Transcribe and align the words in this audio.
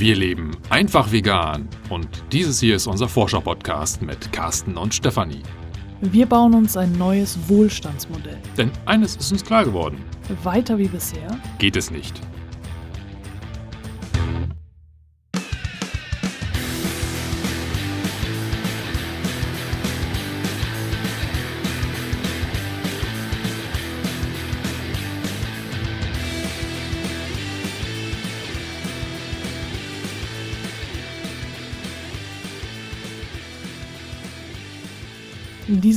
Wir 0.00 0.16
leben 0.16 0.52
einfach 0.70 1.12
vegan 1.12 1.68
und 1.90 2.08
dieses 2.32 2.58
hier 2.58 2.76
ist 2.76 2.86
unser 2.86 3.06
Forscher-Podcast 3.06 4.00
mit 4.00 4.32
Carsten 4.32 4.78
und 4.78 4.94
Stefanie. 4.94 5.42
Wir 6.00 6.24
bauen 6.24 6.54
uns 6.54 6.74
ein 6.78 6.92
neues 6.92 7.38
Wohlstandsmodell. 7.48 8.38
Denn 8.56 8.70
eines 8.86 9.16
ist 9.16 9.30
uns 9.30 9.44
klar 9.44 9.62
geworden. 9.62 10.02
Weiter 10.42 10.78
wie 10.78 10.88
bisher 10.88 11.38
Geht 11.58 11.76
es 11.76 11.90
nicht. 11.90 12.18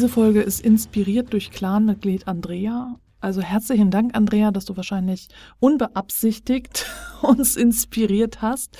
Diese 0.04 0.16
Folge 0.16 0.42
ist 0.42 0.60
inspiriert 0.60 1.32
durch 1.32 1.50
Clanmitglied 1.50 2.28
Andrea. 2.28 3.00
Also 3.22 3.40
herzlichen 3.40 3.90
Dank, 3.90 4.18
Andrea, 4.18 4.52
dass 4.52 4.66
du 4.66 4.76
wahrscheinlich 4.76 5.30
unbeabsichtigt 5.62 6.88
uns 7.22 7.56
inspiriert 7.56 8.42
hast. 8.42 8.78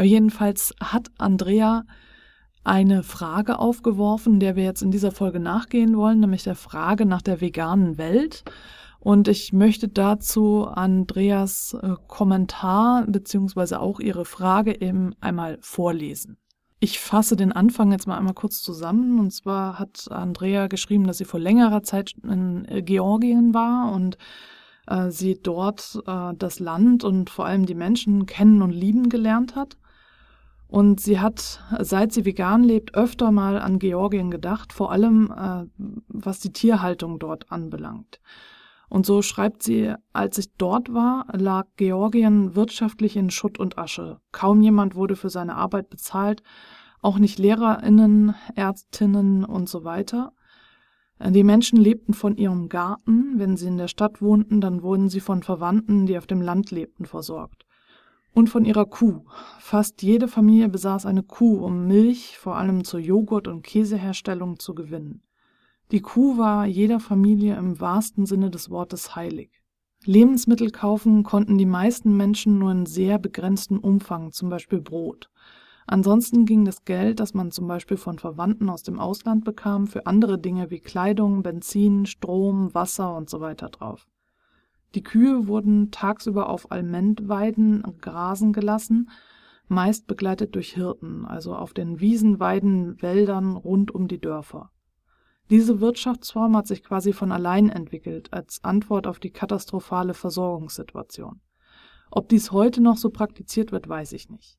Jedenfalls 0.00 0.72
hat 0.80 1.08
Andrea 1.18 1.82
eine 2.62 3.02
Frage 3.02 3.58
aufgeworfen, 3.58 4.38
der 4.38 4.54
wir 4.54 4.62
jetzt 4.62 4.82
in 4.82 4.92
dieser 4.92 5.10
Folge 5.10 5.40
nachgehen 5.40 5.96
wollen, 5.96 6.20
nämlich 6.20 6.44
der 6.44 6.54
Frage 6.54 7.06
nach 7.06 7.22
der 7.22 7.40
veganen 7.40 7.98
Welt. 7.98 8.44
Und 9.00 9.26
ich 9.26 9.52
möchte 9.52 9.88
dazu 9.88 10.68
Andreas 10.68 11.76
äh, 11.82 11.96
Kommentar 12.06 13.04
beziehungsweise 13.08 13.80
auch 13.80 13.98
ihre 13.98 14.24
Frage 14.24 14.80
eben 14.80 15.12
einmal 15.20 15.58
vorlesen. 15.60 16.38
Ich 16.84 16.98
fasse 16.98 17.36
den 17.36 17.52
Anfang 17.52 17.92
jetzt 17.92 18.08
mal 18.08 18.18
einmal 18.18 18.34
kurz 18.34 18.60
zusammen. 18.60 19.20
Und 19.20 19.30
zwar 19.30 19.78
hat 19.78 20.10
Andrea 20.10 20.66
geschrieben, 20.66 21.06
dass 21.06 21.18
sie 21.18 21.24
vor 21.24 21.38
längerer 21.38 21.84
Zeit 21.84 22.14
in 22.24 22.64
äh, 22.64 22.82
Georgien 22.82 23.54
war 23.54 23.92
und 23.92 24.18
äh, 24.88 25.10
sie 25.10 25.38
dort 25.40 26.02
äh, 26.08 26.32
das 26.36 26.58
Land 26.58 27.04
und 27.04 27.30
vor 27.30 27.46
allem 27.46 27.66
die 27.66 27.76
Menschen 27.76 28.26
kennen 28.26 28.62
und 28.62 28.72
lieben 28.72 29.10
gelernt 29.10 29.54
hat. 29.54 29.76
Und 30.66 31.00
sie 31.00 31.20
hat, 31.20 31.62
seit 31.78 32.12
sie 32.12 32.24
vegan 32.24 32.64
lebt, 32.64 32.96
öfter 32.96 33.30
mal 33.30 33.60
an 33.60 33.78
Georgien 33.78 34.32
gedacht, 34.32 34.72
vor 34.72 34.90
allem 34.90 35.30
äh, 35.30 35.66
was 36.08 36.40
die 36.40 36.52
Tierhaltung 36.52 37.20
dort 37.20 37.52
anbelangt. 37.52 38.18
Und 38.92 39.06
so 39.06 39.22
schreibt 39.22 39.62
sie, 39.62 39.94
als 40.12 40.36
ich 40.36 40.52
dort 40.58 40.92
war, 40.92 41.24
lag 41.32 41.66
Georgien 41.76 42.54
wirtschaftlich 42.54 43.16
in 43.16 43.30
Schutt 43.30 43.58
und 43.58 43.78
Asche. 43.78 44.20
Kaum 44.32 44.60
jemand 44.60 44.94
wurde 44.94 45.16
für 45.16 45.30
seine 45.30 45.54
Arbeit 45.54 45.88
bezahlt, 45.88 46.42
auch 47.00 47.18
nicht 47.18 47.38
Lehrerinnen, 47.38 48.34
Ärztinnen 48.54 49.46
und 49.46 49.66
so 49.70 49.84
weiter. 49.84 50.34
Die 51.26 51.42
Menschen 51.42 51.78
lebten 51.78 52.12
von 52.12 52.36
ihrem 52.36 52.68
Garten. 52.68 53.38
Wenn 53.38 53.56
sie 53.56 53.68
in 53.68 53.78
der 53.78 53.88
Stadt 53.88 54.20
wohnten, 54.20 54.60
dann 54.60 54.82
wurden 54.82 55.08
sie 55.08 55.20
von 55.20 55.42
Verwandten, 55.42 56.04
die 56.04 56.18
auf 56.18 56.26
dem 56.26 56.42
Land 56.42 56.70
lebten, 56.70 57.06
versorgt. 57.06 57.64
Und 58.34 58.50
von 58.50 58.66
ihrer 58.66 58.84
Kuh. 58.84 59.24
Fast 59.58 60.02
jede 60.02 60.28
Familie 60.28 60.68
besaß 60.68 61.06
eine 61.06 61.22
Kuh, 61.22 61.64
um 61.64 61.86
Milch, 61.86 62.36
vor 62.36 62.56
allem 62.56 62.84
zur 62.84 63.00
Joghurt- 63.00 63.48
und 63.48 63.62
Käseherstellung, 63.62 64.58
zu 64.58 64.74
gewinnen. 64.74 65.22
Die 65.92 66.00
Kuh 66.00 66.38
war 66.38 66.64
jeder 66.64 67.00
Familie 67.00 67.54
im 67.56 67.78
wahrsten 67.78 68.24
Sinne 68.24 68.50
des 68.50 68.70
Wortes 68.70 69.14
heilig. 69.14 69.50
Lebensmittel 70.06 70.70
kaufen 70.70 71.22
konnten 71.22 71.58
die 71.58 71.66
meisten 71.66 72.16
Menschen 72.16 72.58
nur 72.58 72.72
in 72.72 72.86
sehr 72.86 73.18
begrenztem 73.18 73.78
Umfang, 73.78 74.32
zum 74.32 74.48
Beispiel 74.48 74.80
Brot. 74.80 75.28
Ansonsten 75.86 76.46
ging 76.46 76.64
das 76.64 76.86
Geld, 76.86 77.20
das 77.20 77.34
man 77.34 77.50
zum 77.50 77.68
Beispiel 77.68 77.98
von 77.98 78.18
Verwandten 78.18 78.70
aus 78.70 78.82
dem 78.82 78.98
Ausland 78.98 79.44
bekam, 79.44 79.86
für 79.86 80.06
andere 80.06 80.38
Dinge 80.38 80.70
wie 80.70 80.80
Kleidung, 80.80 81.42
Benzin, 81.42 82.06
Strom, 82.06 82.72
Wasser 82.72 83.14
und 83.14 83.28
so 83.28 83.42
weiter 83.42 83.68
drauf. 83.68 84.08
Die 84.94 85.02
Kühe 85.02 85.46
wurden 85.46 85.90
tagsüber 85.90 86.48
auf 86.48 86.72
Almentweiden 86.72 87.82
grasen 88.00 88.54
gelassen, 88.54 89.10
meist 89.68 90.06
begleitet 90.06 90.54
durch 90.54 90.72
Hirten, 90.72 91.26
also 91.26 91.54
auf 91.54 91.74
den 91.74 92.00
Wiesen, 92.00 92.40
Weiden, 92.40 93.02
Wäldern 93.02 93.56
rund 93.56 93.94
um 93.94 94.08
die 94.08 94.20
Dörfer. 94.20 94.71
Diese 95.52 95.82
Wirtschaftsform 95.82 96.56
hat 96.56 96.66
sich 96.66 96.82
quasi 96.82 97.12
von 97.12 97.30
allein 97.30 97.68
entwickelt, 97.68 98.32
als 98.32 98.64
Antwort 98.64 99.06
auf 99.06 99.18
die 99.18 99.32
katastrophale 99.32 100.14
Versorgungssituation. 100.14 101.42
Ob 102.10 102.30
dies 102.30 102.52
heute 102.52 102.80
noch 102.80 102.96
so 102.96 103.10
praktiziert 103.10 103.70
wird, 103.70 103.86
weiß 103.86 104.14
ich 104.14 104.30
nicht. 104.30 104.58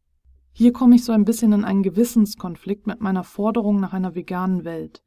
Hier 0.51 0.71
komme 0.71 0.93
ich 0.93 1.03
so 1.03 1.11
ein 1.11 1.25
bisschen 1.25 1.51
in 1.51 1.65
einen 1.65 1.81
Gewissenskonflikt 1.81 2.85
mit 2.85 3.01
meiner 3.01 3.23
Forderung 3.23 3.79
nach 3.79 3.93
einer 3.93 4.13
veganen 4.13 4.65
Welt. 4.65 5.01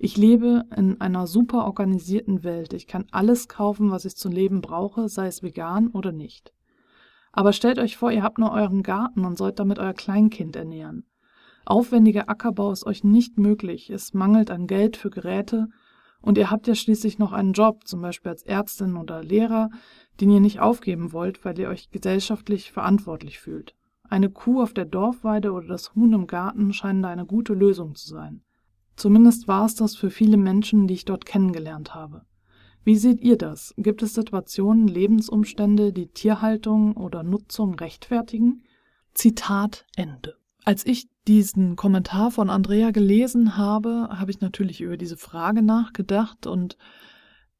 Ich 0.00 0.16
lebe 0.16 0.64
in 0.76 1.00
einer 1.00 1.28
super 1.28 1.64
organisierten 1.64 2.42
Welt. 2.42 2.72
Ich 2.72 2.88
kann 2.88 3.06
alles 3.12 3.46
kaufen, 3.46 3.92
was 3.92 4.04
ich 4.04 4.16
zum 4.16 4.32
Leben 4.32 4.60
brauche, 4.60 5.08
sei 5.08 5.28
es 5.28 5.44
vegan 5.44 5.92
oder 5.92 6.10
nicht. 6.10 6.52
Aber 7.30 7.52
stellt 7.52 7.78
euch 7.78 7.96
vor, 7.96 8.10
ihr 8.10 8.24
habt 8.24 8.38
nur 8.38 8.50
euren 8.50 8.82
Garten 8.82 9.24
und 9.24 9.38
sollt 9.38 9.60
damit 9.60 9.78
euer 9.78 9.94
Kleinkind 9.94 10.56
ernähren. 10.56 11.04
Aufwendiger 11.70 12.28
Ackerbau 12.28 12.72
ist 12.72 12.84
euch 12.84 13.04
nicht 13.04 13.38
möglich, 13.38 13.90
es 13.90 14.12
mangelt 14.12 14.50
an 14.50 14.66
Geld 14.66 14.96
für 14.96 15.08
Geräte 15.08 15.68
und 16.20 16.36
ihr 16.36 16.50
habt 16.50 16.66
ja 16.66 16.74
schließlich 16.74 17.20
noch 17.20 17.30
einen 17.30 17.52
Job, 17.52 17.86
zum 17.86 18.02
Beispiel 18.02 18.30
als 18.30 18.42
Ärztin 18.42 18.96
oder 18.96 19.22
Lehrer, 19.22 19.70
den 20.20 20.32
ihr 20.32 20.40
nicht 20.40 20.58
aufgeben 20.58 21.12
wollt, 21.12 21.44
weil 21.44 21.56
ihr 21.60 21.68
euch 21.68 21.92
gesellschaftlich 21.92 22.72
verantwortlich 22.72 23.38
fühlt. 23.38 23.76
Eine 24.02 24.30
Kuh 24.30 24.60
auf 24.60 24.74
der 24.74 24.84
Dorfweide 24.84 25.52
oder 25.52 25.68
das 25.68 25.94
Huhn 25.94 26.12
im 26.12 26.26
Garten 26.26 26.72
scheinen 26.72 27.02
da 27.04 27.10
eine 27.10 27.24
gute 27.24 27.54
Lösung 27.54 27.94
zu 27.94 28.08
sein. 28.08 28.42
Zumindest 28.96 29.46
war 29.46 29.64
es 29.64 29.76
das 29.76 29.94
für 29.94 30.10
viele 30.10 30.38
Menschen, 30.38 30.88
die 30.88 30.94
ich 30.94 31.04
dort 31.04 31.24
kennengelernt 31.24 31.94
habe. 31.94 32.22
Wie 32.82 32.96
seht 32.96 33.20
ihr 33.20 33.38
das? 33.38 33.74
Gibt 33.76 34.02
es 34.02 34.14
Situationen, 34.14 34.88
Lebensumstände, 34.88 35.92
die 35.92 36.08
Tierhaltung 36.08 36.96
oder 36.96 37.22
Nutzung 37.22 37.74
rechtfertigen? 37.74 38.64
Zitat 39.14 39.86
Ende. 39.94 40.34
Als 40.64 40.84
ich 40.84 41.08
diesen 41.30 41.76
Kommentar 41.76 42.32
von 42.32 42.50
Andrea 42.50 42.90
gelesen 42.90 43.56
habe, 43.56 44.08
habe 44.10 44.32
ich 44.32 44.40
natürlich 44.40 44.80
über 44.80 44.96
diese 44.96 45.16
Frage 45.16 45.62
nachgedacht 45.62 46.48
und 46.48 46.76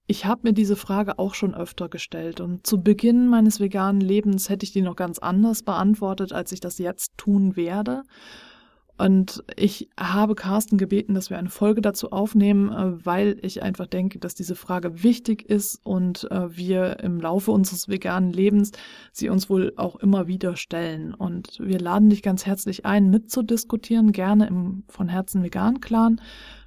ich 0.09 0.27
habe 0.27 0.41
mir 0.43 0.53
diese 0.53 0.75
Frage 0.75 1.21
auch 1.21 1.35
schon 1.35 1.55
öfter 1.55 1.89
gestellt 1.89 2.41
und 2.41 2.67
zu 2.67 2.83
Beginn 2.83 3.29
meines 3.29 3.61
veganen 3.61 4.01
Lebens 4.01 4.49
hätte 4.49 4.65
ich 4.65 4.73
die 4.73 4.83
noch 4.83 4.97
ganz 4.97 5.21
anders 5.21 5.63
beantwortet, 5.63 6.33
als 6.33 6.51
ich 6.51 6.59
das 6.59 6.79
jetzt 6.79 7.17
tun 7.17 7.55
werde. 7.55 8.03
Und 9.01 9.43
ich 9.57 9.89
habe 9.99 10.35
Carsten 10.35 10.77
gebeten, 10.77 11.15
dass 11.15 11.31
wir 11.31 11.39
eine 11.39 11.49
Folge 11.49 11.81
dazu 11.81 12.13
aufnehmen, 12.13 12.71
äh, 12.71 13.07
weil 13.07 13.39
ich 13.41 13.63
einfach 13.63 13.87
denke, 13.87 14.19
dass 14.19 14.35
diese 14.35 14.55
Frage 14.55 15.03
wichtig 15.03 15.49
ist 15.49 15.81
und 15.85 16.31
äh, 16.31 16.55
wir 16.55 17.01
im 17.01 17.19
Laufe 17.19 17.51
unseres 17.51 17.89
veganen 17.89 18.31
Lebens 18.31 18.73
sie 19.11 19.31
uns 19.31 19.49
wohl 19.49 19.73
auch 19.77 19.97
immer 19.97 20.27
wieder 20.27 20.55
stellen. 20.55 21.15
Und 21.15 21.59
wir 21.61 21.81
laden 21.81 22.11
dich 22.11 22.23
ganz 22.23 22.45
herzlich 22.45 22.85
ein, 22.85 23.09
mitzudiskutieren, 23.09 24.13
gerne 24.13 24.49
im 24.49 24.85
von 24.89 25.09
Herzen 25.09 25.43
vegan 25.43 25.81
Clan. 25.81 26.21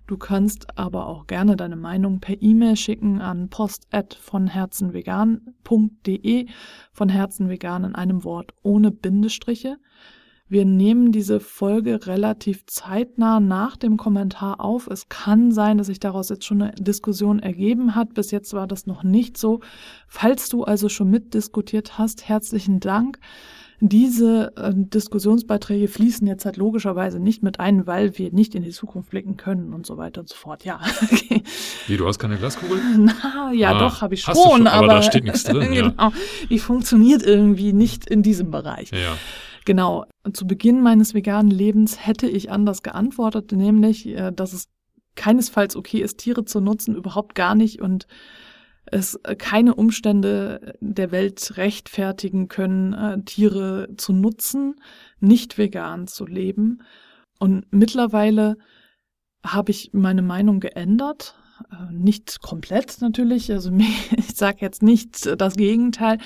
Du 0.07 0.17
kannst 0.17 0.75
aber 0.75 1.05
auch 1.05 1.27
gerne 1.27 1.55
deine 1.55 1.75
Meinung 1.75 2.19
per 2.19 2.41
E-Mail 2.41 2.77
schicken 2.77 3.21
an 3.21 3.49
post 3.49 3.87
von 4.19 4.47
herzenvegan.de 4.47 6.47
von 6.93 7.09
Herzen 7.09 7.47
vegan 7.47 7.83
in 7.83 7.93
einem 7.93 8.23
Wort 8.23 8.55
ohne 8.63 8.89
Bindestriche. 8.89 9.77
Wir 10.49 10.65
nehmen 10.65 11.11
diese 11.11 11.39
Folge 11.39 12.05
relativ 12.05 12.65
zeitnah 12.65 13.39
nach 13.39 13.77
dem 13.77 13.97
Kommentar 13.97 14.59
auf. 14.59 14.87
Es 14.87 15.07
kann 15.07 15.51
sein, 15.51 15.77
dass 15.77 15.87
sich 15.87 15.99
daraus 15.99 16.29
jetzt 16.29 16.45
schon 16.45 16.61
eine 16.61 16.73
Diskussion 16.73 17.39
ergeben 17.39 17.95
hat. 17.95 18.13
Bis 18.13 18.31
jetzt 18.31 18.53
war 18.53 18.67
das 18.67 18.85
noch 18.85 19.03
nicht 19.03 19.37
so. 19.37 19.61
Falls 20.07 20.49
du 20.49 20.63
also 20.63 20.89
schon 20.89 21.09
mitdiskutiert 21.09 21.97
hast, 21.97 22.27
herzlichen 22.27 22.79
Dank. 22.79 23.19
Diese 23.85 24.55
äh, 24.55 24.71
Diskussionsbeiträge 24.73 25.89
fließen 25.89 26.25
jetzt 26.25 26.45
halt 26.45 26.55
logischerweise 26.55 27.19
nicht 27.19 27.43
mit 27.43 27.59
ein, 27.59 27.85
weil 27.85 28.17
wir 28.17 28.31
nicht 28.31 28.55
in 28.55 28.63
die 28.63 28.71
Zukunft 28.71 29.09
blicken 29.09 29.35
können 29.35 29.73
und 29.73 29.85
so 29.85 29.97
weiter 29.97 30.21
und 30.21 30.29
so 30.29 30.35
fort. 30.35 30.63
Ja. 30.63 30.79
Okay. 31.03 31.43
Wie, 31.87 31.97
du 31.97 32.07
hast 32.07 32.17
keine 32.19 32.37
Glaskugel? 32.37 32.79
Na, 32.97 33.51
ja, 33.51 33.71
ah, 33.71 33.79
doch, 33.79 34.01
habe 34.01 34.13
ich 34.13 34.21
schon, 34.21 34.35
schon, 34.35 34.67
aber, 34.67 34.85
aber 34.85 34.87
da 34.87 35.01
steht 35.03 35.25
nichts 35.25 35.43
drin. 35.43 35.71
genau, 35.73 35.93
ja. 35.97 36.13
die 36.49 36.59
funktioniert 36.59 37.23
irgendwie 37.23 37.73
nicht 37.73 38.05
in 38.09 38.23
diesem 38.23 38.51
Bereich. 38.51 38.91
Ja. 38.91 39.17
Genau, 39.65 40.05
zu 40.33 40.45
Beginn 40.45 40.81
meines 40.81 41.13
veganen 41.13 41.51
Lebens 41.51 42.05
hätte 42.05 42.27
ich 42.27 42.51
anders 42.51 42.83
geantwortet, 42.83 43.51
nämlich, 43.51 44.07
äh, 44.07 44.31
dass 44.31 44.53
es 44.53 44.67
keinesfalls 45.15 45.75
okay 45.75 46.01
ist, 46.01 46.17
Tiere 46.17 46.43
zu 46.43 46.59
nutzen, 46.59 46.95
überhaupt 46.95 47.35
gar 47.35 47.55
nicht 47.55 47.81
und 47.81 48.07
es 48.85 49.19
keine 49.37 49.75
Umstände 49.75 50.75
der 50.81 51.11
Welt 51.11 51.57
rechtfertigen 51.57 52.47
können, 52.47 52.93
äh, 52.93 53.21
Tiere 53.23 53.89
zu 53.97 54.11
nutzen, 54.11 54.75
nicht 55.19 55.57
vegan 55.57 56.07
zu 56.07 56.25
leben. 56.25 56.83
Und 57.39 57.65
mittlerweile 57.71 58.57
habe 59.45 59.71
ich 59.71 59.91
meine 59.93 60.21
Meinung 60.21 60.59
geändert. 60.59 61.35
Äh, 61.71 61.91
nicht 61.91 62.41
komplett 62.41 63.01
natürlich, 63.01 63.51
also 63.51 63.71
ich 64.17 64.35
sage 64.35 64.57
jetzt 64.61 64.83
nicht 64.83 65.39
das 65.39 65.55
Gegenteil, 65.55 66.17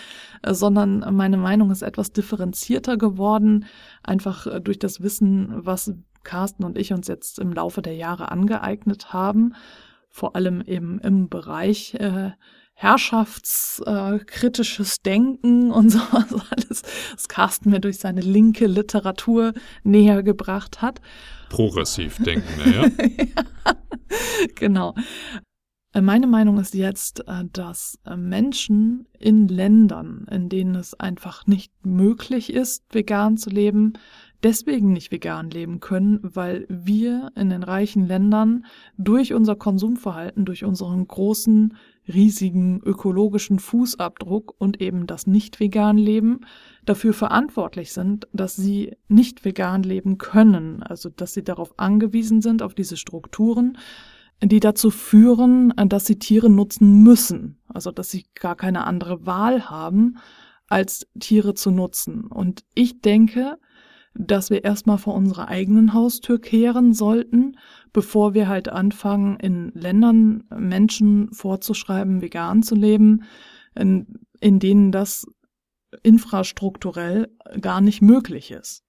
äh, 0.42 0.54
sondern 0.54 1.16
meine 1.16 1.38
Meinung 1.38 1.72
ist 1.72 1.82
etwas 1.82 2.12
differenzierter 2.12 2.98
geworden, 2.98 3.66
einfach 4.04 4.48
äh, 4.48 4.62
durch 4.62 4.80
das 4.80 5.02
Wissen, 5.02 5.66
was 5.66 5.94
Carsten 6.24 6.64
und 6.64 6.78
ich 6.78 6.94
uns 6.94 7.08
jetzt 7.08 7.40
im 7.40 7.54
Laufe 7.54 7.82
der 7.82 7.96
Jahre 7.96 8.32
angeeignet 8.32 9.14
haben, 9.14 9.54
vor 10.10 10.36
allem 10.36 10.62
eben 10.62 11.00
im 11.00 11.30
Bereich 11.30 11.94
äh, 11.96 12.32
herrschaftskritisches 12.80 15.02
Denken 15.02 15.72
und 15.72 15.90
so 15.92 16.00
alles, 16.12 16.84
das 17.12 17.28
Carsten 17.28 17.72
mir 17.72 17.80
durch 17.80 17.98
seine 17.98 18.22
linke 18.22 18.68
Literatur 18.68 19.54
näher 19.84 20.22
gebracht 20.22 20.80
hat. 20.80 21.02
Progressiv 21.50 22.24
denken, 22.24 22.72
ja. 22.72 22.84
ja, 22.86 22.92
genau. 24.54 24.94
Äh, 25.94 26.02
meine 26.02 26.28
Meinung 26.28 26.60
ist 26.60 26.76
jetzt, 26.76 27.28
äh, 27.28 27.46
dass 27.52 27.98
äh, 28.06 28.16
Menschen 28.16 29.08
in 29.18 29.48
Ländern, 29.48 30.28
in 30.30 30.48
denen 30.48 30.76
es 30.76 30.94
einfach 30.94 31.48
nicht 31.48 31.74
möglich 31.84 32.54
ist, 32.54 32.84
vegan 32.92 33.38
zu 33.38 33.50
leben, 33.50 33.94
deswegen 34.44 34.94
nicht 34.94 35.12
vegan 35.12 35.50
leben 35.50 35.80
können, 35.80 36.19
weil 36.22 36.66
wir 36.69 37.31
in 37.36 37.50
den 37.50 37.63
reichen 37.63 38.06
Ländern 38.06 38.66
durch 38.98 39.34
unser 39.34 39.56
Konsumverhalten, 39.56 40.45
durch 40.45 40.63
unseren 40.63 41.07
großen, 41.07 41.75
riesigen 42.07 42.81
ökologischen 42.84 43.60
Fußabdruck 43.60 44.56
und 44.57 44.80
eben 44.81 45.07
das 45.07 45.28
nicht 45.28 45.60
vegan 45.60 45.98
Leben 45.98 46.42
dafür 46.86 47.13
verantwortlich 47.13 47.92
sind, 47.92 48.28
dass 48.31 48.56
sie 48.56 48.95
nicht 49.07 49.44
vegan 49.44 49.84
leben 49.84 50.18
können, 50.18 50.83
also 50.83 51.10
dass 51.10 51.33
sie 51.33 51.44
darauf 51.44 51.78
angewiesen 51.78 52.42
sind, 52.42 52.62
auf 52.62 52.74
diese 52.74 52.98
Strukturen, 52.98 53.78
die 54.42 54.60
dazu 54.60 54.92
führen, 54.92 55.74
dass 55.75 56.06
sie 56.06 56.19
Tiere 56.19 56.50
nutzen 56.50 57.01
müssen, 57.04 57.57
also 57.68 57.92
dass 57.92 58.10
sie 58.10 58.25
gar 58.36 58.56
keine 58.56 58.86
andere 58.86 59.25
Wahl 59.25 59.69
haben, 59.69 60.18
als 60.69 61.07
Tiere 61.19 61.54
zu 61.56 61.72
nutzen. 61.72 62.25
Und 62.25 62.63
ich 62.75 63.01
denke, 63.01 63.57
dass 64.18 64.50
wir 64.50 64.64
erstmal 64.64 64.98
vor 64.98 65.14
unserer 65.14 65.48
eigenen 65.48 65.94
Haustür 65.94 66.40
kehren 66.40 66.94
sollten, 66.94 67.58
bevor 67.94 68.34
wir 68.34 68.48
halt 68.48 68.69
anfangen, 68.69 69.38
in 69.38 69.72
Ländern 69.74 70.44
Menschen 70.56 71.31
vorzuschreiben, 71.34 72.22
vegan 72.22 72.64
zu 72.64 72.75
leben, 72.75 73.24
in, 73.75 74.19
in 74.40 74.60
denen 74.60 74.92
das 74.92 75.25
infrastrukturell 76.04 77.30
gar 77.62 77.81
nicht 77.81 78.02
möglich 78.02 78.52
ist. 78.52 78.84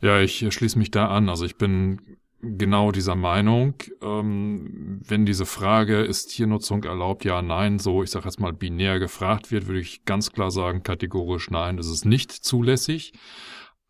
Ja, 0.00 0.20
ich 0.20 0.46
schließe 0.52 0.78
mich 0.78 0.90
da 0.90 1.08
an. 1.08 1.28
Also 1.28 1.44
ich 1.44 1.56
bin 1.56 2.18
genau 2.40 2.92
dieser 2.92 3.16
Meinung. 3.16 3.74
Ähm, 4.02 5.00
wenn 5.06 5.26
diese 5.26 5.46
Frage, 5.46 6.02
ist 6.02 6.26
Tiernutzung 6.28 6.84
erlaubt, 6.84 7.24
ja, 7.24 7.42
nein, 7.42 7.78
so, 7.78 8.02
ich 8.02 8.10
sage 8.10 8.26
jetzt 8.26 8.40
mal 8.40 8.52
binär 8.52 8.98
gefragt 8.98 9.50
wird, 9.50 9.66
würde 9.66 9.80
ich 9.80 10.04
ganz 10.04 10.32
klar 10.32 10.50
sagen, 10.50 10.82
kategorisch 10.82 11.50
nein, 11.50 11.78
ist 11.78 11.88
es 11.88 12.04
nicht 12.04 12.32
zulässig. 12.32 13.12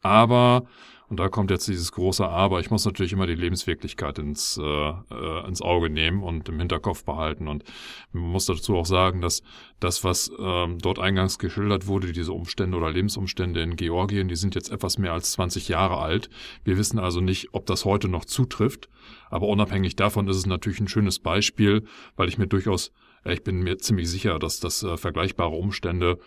Aber, 0.05 0.67
und 1.09 1.19
da 1.19 1.29
kommt 1.29 1.51
jetzt 1.51 1.67
dieses 1.67 1.91
große 1.93 2.29
Aber, 2.29 2.61
ich 2.61 2.71
muss 2.71 2.85
natürlich 2.85 3.15
immer 3.15 3.27
die 3.27 3.35
Lebenswirklichkeit 3.35 4.19
ins, 4.19 4.59
äh, 4.59 4.63
äh, 4.63 5.49
ins 5.49 5.63
Auge 5.63 5.89
nehmen 5.89 6.23
und 6.23 6.49
im 6.51 6.59
Hinterkopf 6.59 7.05
behalten. 7.05 7.49
Und 7.49 7.65
man 8.13 8.25
muss 8.25 8.45
dazu 8.45 8.77
auch 8.77 8.85
sagen, 8.85 9.23
dass 9.23 9.43
das, 9.81 10.05
was 10.05 10.31
ähm, 10.39 10.79
dort 10.79 10.99
eingangs 10.99 11.39
geschildert 11.39 11.87
wurde, 11.87 12.13
diese 12.13 12.33
Umstände 12.33 12.77
oder 12.77 12.91
Lebensumstände 12.91 13.63
in 13.63 13.77
Georgien, 13.77 14.29
die 14.29 14.37
sind 14.37 14.55
jetzt 14.55 14.71
etwas 14.71 14.99
mehr 14.99 15.15
als 15.15 15.33
20 15.33 15.69
Jahre 15.69 15.97
alt. 15.97 16.29
Wir 16.65 16.77
wissen 16.77 16.99
also 16.99 17.23
nicht, 17.23 17.49
ob 17.53 17.65
das 17.65 17.87
heute 17.87 18.09
noch 18.09 18.27
zutrifft. 18.27 18.91
Aber 19.31 19.49
unabhängig 19.49 19.97
davon 19.97 20.29
ist 20.29 20.37
es 20.37 20.47
natürlich 20.47 20.81
ein 20.81 20.89
schönes 20.89 21.19
Beispiel, 21.19 21.85
weil 22.17 22.29
ich 22.29 22.37
mir 22.37 22.47
durchaus, 22.47 22.93
ich 23.25 23.43
bin 23.43 23.63
mir 23.63 23.79
ziemlich 23.79 24.11
sicher, 24.11 24.39
dass 24.39 24.61
das 24.61 24.83
äh, 24.83 24.99
vergleichbare 24.99 25.55
Umstände 25.57 26.19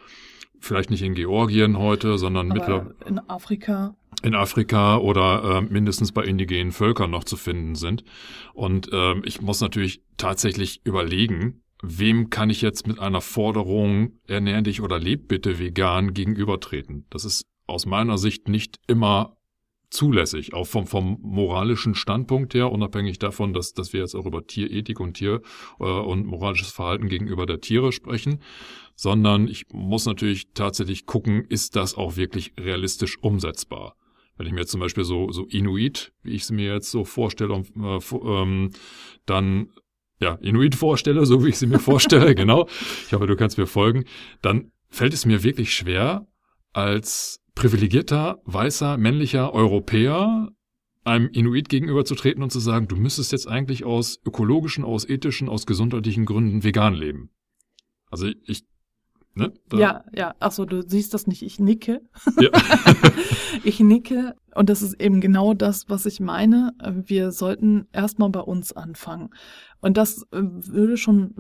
vielleicht 0.60 0.90
nicht 0.90 1.02
in 1.02 1.14
Georgien 1.14 1.78
heute, 1.78 2.18
sondern 2.18 2.48
mittlerweile 2.48 2.96
in 3.06 3.20
Afrika. 3.30 3.96
In 4.24 4.34
Afrika 4.34 4.98
oder 4.98 5.44
äh, 5.44 5.62
mindestens 5.62 6.12
bei 6.12 6.24
indigenen 6.24 6.72
Völkern 6.72 7.12
noch 7.12 7.24
zu 7.24 7.38
finden 7.38 7.76
sind. 7.76 8.04
Und 8.54 8.90
ähm, 8.92 9.22
ich 9.26 9.42
muss 9.42 9.62
natürlich 9.62 10.02
tatsächlich 10.18 10.82
überlegen, 10.84 11.62
wem 11.84 12.30
kann 12.30 12.50
ich 12.50 12.62
jetzt 12.62 12.88
mit 12.88 13.00
einer 13.00 13.22
Forderung 13.22 14.14
ernähr 14.28 14.62
dich 14.64 14.82
oder 14.82 15.00
leb 15.00 15.28
bitte 15.28 15.60
vegan 15.60 16.14
gegenübertreten. 16.14 17.06
Das 17.12 17.26
ist 17.26 17.46
aus 17.68 17.86
meiner 17.86 18.18
Sicht 18.18 18.48
nicht 18.48 18.80
immer 18.88 19.38
zulässig, 19.90 20.54
auch 20.54 20.68
vom, 20.68 20.86
vom 20.86 21.18
moralischen 21.22 21.96
Standpunkt 21.96 22.54
her, 22.54 22.72
unabhängig 22.72 23.20
davon, 23.20 23.54
dass, 23.54 23.74
dass 23.74 23.94
wir 23.94 24.02
jetzt 24.02 24.16
auch 24.16 24.26
über 24.26 24.46
Tierethik 24.46 25.00
und 25.00 25.14
Tier 25.14 25.42
äh, 25.80 25.84
und 25.84 26.26
moralisches 26.26 26.72
Verhalten 26.72 27.08
gegenüber 27.08 27.46
der 27.46 27.62
Tiere 27.62 27.92
sprechen, 27.92 28.42
sondern 28.98 29.48
ich 29.48 29.68
muss 29.72 30.08
natürlich 30.08 30.52
tatsächlich 30.54 31.06
gucken, 31.06 31.46
ist 31.48 31.76
das 31.76 31.96
auch 31.96 32.18
wirklich 32.18 32.54
realistisch 32.60 33.18
umsetzbar. 33.22 33.96
Wenn 34.38 34.48
ich 34.48 34.54
mir 34.54 34.62
jetzt 34.62 34.72
zum 34.72 34.82
Beispiel 34.82 35.04
so, 35.04 35.32
so 35.32 35.46
Inuit, 35.46 36.12
wie 36.24 36.34
ich 36.34 36.42
es 36.42 36.52
mir 36.52 36.74
jetzt 36.74 36.90
so 36.90 37.06
vorstelle, 37.06 37.64
äh, 37.76 38.00
ähm, 38.12 38.72
dann 39.28 39.70
ja, 40.20 40.34
Inuit 40.42 40.74
vorstelle, 40.74 41.28
so 41.28 41.46
wie 41.46 41.50
ich 41.50 41.60
sie 41.60 41.68
mir 41.68 41.80
vorstelle, 41.80 42.34
genau. 42.36 42.68
Ich 43.06 43.14
hoffe, 43.14 43.28
du 43.28 43.36
kannst 43.36 43.60
mir 43.60 43.68
folgen. 43.68 44.06
Dann 44.42 44.72
fällt 44.90 45.14
es 45.14 45.28
mir 45.28 45.44
wirklich 45.44 45.76
schwer, 45.76 46.28
als 46.74 47.40
privilegierter, 47.54 48.42
weißer, 48.46 48.98
männlicher 48.98 49.54
Europäer 49.54 50.50
einem 51.04 51.30
Inuit 51.30 51.70
gegenüberzutreten 51.70 52.42
und 52.42 52.52
zu 52.52 52.60
sagen, 52.60 52.88
du 52.88 52.96
müsstest 52.96 53.32
jetzt 53.32 53.48
eigentlich 53.48 53.86
aus 53.86 54.20
ökologischen, 54.26 54.84
aus 54.84 55.08
ethischen, 55.08 55.50
aus 55.50 55.68
gesundheitlichen 55.68 56.26
Gründen 56.26 56.64
vegan 56.64 56.96
leben. 56.96 57.30
Also 58.10 58.28
ich, 58.44 58.64
ne? 59.38 59.54
ja, 59.74 60.04
ja. 60.14 60.36
Ach 60.40 60.52
so, 60.52 60.66
du 60.66 60.82
siehst 60.88 61.14
das 61.14 61.28
nicht. 61.28 61.44
Ich 61.44 61.60
nicke. 61.60 62.02
Ja. 62.40 62.50
ich 63.64 63.80
nicke. 63.80 64.36
Und 64.58 64.70
das 64.70 64.82
ist 64.82 65.00
eben 65.00 65.22
genau 65.22 65.54
das, 65.54 65.88
was 65.88 66.08
ich 66.08 66.20
meine. 66.20 66.74
Wir 66.84 67.32
sollten 67.32 67.88
erstmal 67.94 68.30
bei 68.30 68.40
uns 68.40 68.74
anfangen. 68.74 69.30
Und 69.80 69.98
das 69.98 70.24
äh, 70.32 70.42
würde 70.42 70.98
schon, 70.98 71.36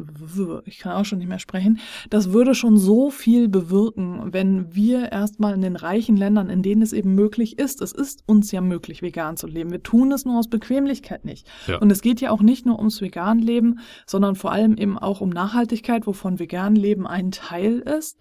ich 0.66 0.78
kann 0.78 0.92
auch 0.92 1.06
schon 1.06 1.18
nicht 1.18 1.28
mehr 1.28 1.40
sprechen, 1.40 1.80
das 2.12 2.32
würde 2.32 2.54
schon 2.54 2.78
so 2.78 3.10
viel 3.10 3.50
bewirken, 3.50 4.32
wenn 4.32 4.76
wir 4.76 5.12
erstmal 5.12 5.56
in 5.56 5.62
den 5.62 5.76
reichen 5.76 6.16
Ländern, 6.16 6.52
in 6.52 6.62
denen 6.62 6.84
es 6.84 6.94
eben 6.94 7.16
möglich 7.16 7.58
ist, 7.58 7.82
es 7.82 7.92
ist 7.92 8.22
uns 8.28 8.52
ja 8.52 8.62
möglich, 8.62 9.02
vegan 9.02 9.38
zu 9.38 9.48
leben. 9.48 9.72
Wir 9.72 9.82
tun 9.82 10.12
es 10.12 10.24
nur 10.24 10.38
aus 10.38 10.50
Bequemlichkeit 10.50 11.26
nicht. 11.26 11.48
Ja. 11.66 11.80
Und 11.80 11.92
es 11.92 12.02
geht 12.02 12.22
ja 12.22 12.30
auch 12.30 12.42
nicht 12.42 12.68
nur 12.68 12.78
ums 12.78 13.02
vegan 13.02 13.40
Leben, 13.40 13.80
sondern 14.06 14.36
vor 14.36 14.52
allem 14.52 14.78
eben 14.78 15.00
auch 15.00 15.22
um 15.22 15.30
Nachhaltigkeit, 15.30 16.06
wovon 16.06 16.38
vegan 16.38 16.76
Leben 16.76 17.08
ein 17.08 17.32
Teil 17.32 17.80
ist 17.80 18.20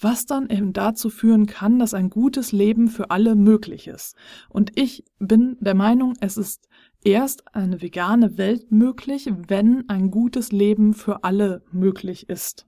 was 0.00 0.26
dann 0.26 0.50
eben 0.50 0.72
dazu 0.72 1.08
führen 1.08 1.46
kann, 1.46 1.78
dass 1.78 1.94
ein 1.94 2.10
gutes 2.10 2.52
Leben 2.52 2.88
für 2.88 3.10
alle 3.10 3.34
möglich 3.34 3.86
ist. 3.86 4.16
Und 4.48 4.72
ich 4.78 5.04
bin 5.18 5.56
der 5.60 5.74
Meinung, 5.74 6.14
es 6.20 6.36
ist 6.36 6.68
erst 7.04 7.54
eine 7.54 7.82
vegane 7.82 8.38
Welt 8.38 8.70
möglich, 8.70 9.30
wenn 9.48 9.88
ein 9.88 10.10
gutes 10.10 10.52
Leben 10.52 10.94
für 10.94 11.24
alle 11.24 11.62
möglich 11.72 12.28
ist. 12.28 12.66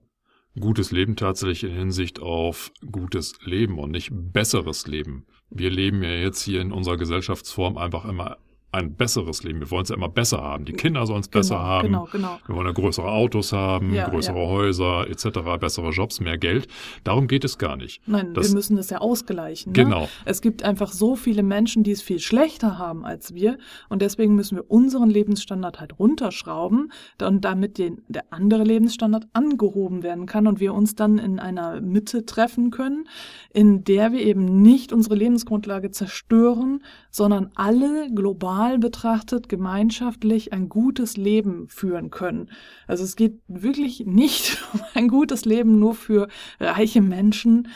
Gutes 0.59 0.91
Leben 0.91 1.17
tatsächlich 1.17 1.65
in 1.65 1.77
Hinsicht 1.77 2.21
auf 2.21 2.73
gutes 2.91 3.35
Leben 3.45 3.79
und 3.79 3.91
nicht 3.91 4.11
besseres 4.13 4.87
Leben. 4.87 5.27
Wir 5.51 5.71
leben 5.71 6.03
ja 6.03 6.11
jetzt 6.11 6.43
hier 6.43 6.61
in 6.61 6.73
unserer 6.73 6.97
Gesellschaftsform 6.97 7.77
einfach 7.77 8.07
immer 8.07 8.39
ein 8.73 8.95
besseres 8.95 9.43
Leben. 9.43 9.61
Wir 9.61 9.71
wollen 9.71 9.85
es 9.85 9.89
ja 9.89 9.97
immer 9.97 10.09
besser 10.09 10.43
haben. 10.43 10.65
Die 10.65 10.73
Kinder 10.73 11.07
sollen 11.07 11.21
es 11.21 11.31
genau, 11.31 11.41
besser 11.41 11.59
haben. 11.59 11.89
Genau, 11.89 12.09
genau. 12.11 12.39
Wir 12.47 12.55
wollen 12.55 12.67
ja 12.67 12.73
größere 12.73 13.11
Autos 13.11 13.53
haben, 13.53 13.95
ja, 13.95 14.09
größere 14.09 14.39
ja. 14.39 14.49
Häuser 14.49 15.09
etc., 15.09 15.41
bessere 15.59 15.91
Jobs, 15.91 16.21
mehr 16.21 16.37
Geld. 16.37 16.69
Darum 17.05 17.27
geht 17.27 17.45
es 17.45 17.59
gar 17.59 17.77
nicht. 17.77 18.07
Nein, 18.07 18.35
das, 18.35 18.49
wir 18.49 18.55
müssen 18.55 18.77
es 18.77 18.91
ja 18.91 18.99
ausgleichen. 18.99 19.73
Ne? 19.73 19.85
Genau. 19.85 20.09
Es 20.25 20.43
gibt 20.43 20.63
einfach 20.63 20.93
so 20.93 21.17
viele 21.17 21.43
Menschen, 21.43 21.85
die 21.85 21.93
es 21.93 22.03
viel 22.03 22.19
schlechter 22.19 22.79
haben 22.79 23.05
als 23.05 23.35
wir 23.35 23.59
und 23.89 24.03
deswegen 24.03 24.35
müssen 24.35 24.57
wir 24.57 24.71
unseren 24.71 25.11
Lebensstandard 25.11 25.81
halt 25.81 25.99
runterschrauben 25.99 26.93
und 27.23 27.45
damit 27.45 27.79
den, 27.79 28.03
der 28.09 28.25
andere 28.31 28.65
Lebensstandard 28.65 29.27
angehoben 29.33 30.03
werden 30.03 30.27
kann 30.27 30.47
und 30.47 30.61
wir 30.61 30.75
uns 30.75 30.95
dann 30.95 31.19
in 31.19 31.39
einer 31.39 31.81
Mitte 31.81 32.27
treffen 32.27 32.71
können, 32.71 33.09
in 33.53 33.85
der 33.85 34.13
wir 34.13 34.21
eben 34.21 34.63
nicht 34.63 34.93
unsere 34.93 35.15
Lebensgrundlage 35.15 35.91
zerstören, 35.91 36.83
sondern 37.17 37.51
alle 37.55 38.13
global 38.15 38.79
betrachtet 38.79 39.49
gemeinschaftlich 39.49 40.53
ein 40.53 40.69
gutes 40.69 41.17
Leben 41.17 41.67
führen 41.67 42.11
können. 42.11 42.51
Also 42.87 43.05
es 43.05 43.17
geht 43.17 43.41
wirklich 43.49 44.05
nicht 44.05 44.63
um 44.75 44.81
ein 44.93 45.09
gutes 45.09 45.47
Leben 45.47 45.79
nur 45.79 45.95
für 45.95 46.29
reiche 46.61 47.01
Menschen. 47.01 47.69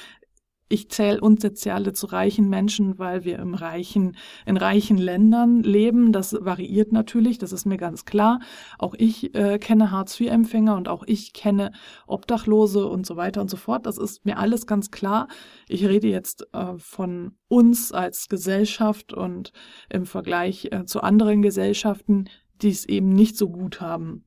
Ich 0.72 0.88
zähle 0.88 1.20
uns 1.20 1.42
jetzt 1.42 1.64
ja 1.64 1.74
alle 1.74 1.92
zu 1.92 2.06
reichen 2.06 2.48
Menschen, 2.48 2.98
weil 3.00 3.24
wir 3.24 3.40
im 3.40 3.54
reichen, 3.54 4.16
in 4.46 4.56
reichen 4.56 4.98
Ländern 4.98 5.64
leben. 5.64 6.12
Das 6.12 6.32
variiert 6.32 6.92
natürlich, 6.92 7.38
das 7.38 7.50
ist 7.50 7.66
mir 7.66 7.76
ganz 7.76 8.04
klar. 8.04 8.38
Auch 8.78 8.94
ich 8.96 9.34
äh, 9.34 9.58
kenne 9.58 9.90
Hartz-IV-Empfänger 9.90 10.76
und 10.76 10.88
auch 10.88 11.02
ich 11.06 11.32
kenne 11.32 11.72
Obdachlose 12.06 12.86
und 12.86 13.04
so 13.04 13.16
weiter 13.16 13.40
und 13.40 13.50
so 13.50 13.56
fort. 13.56 13.84
Das 13.84 13.98
ist 13.98 14.24
mir 14.24 14.38
alles 14.38 14.68
ganz 14.68 14.92
klar. 14.92 15.26
Ich 15.68 15.84
rede 15.84 16.06
jetzt 16.06 16.46
äh, 16.52 16.78
von 16.78 17.32
uns 17.48 17.90
als 17.90 18.28
Gesellschaft 18.28 19.12
und 19.12 19.52
im 19.88 20.06
Vergleich 20.06 20.68
äh, 20.70 20.84
zu 20.84 21.02
anderen 21.02 21.42
Gesellschaften, 21.42 22.28
die 22.62 22.70
es 22.70 22.84
eben 22.86 23.08
nicht 23.08 23.36
so 23.36 23.50
gut 23.50 23.80
haben 23.80 24.24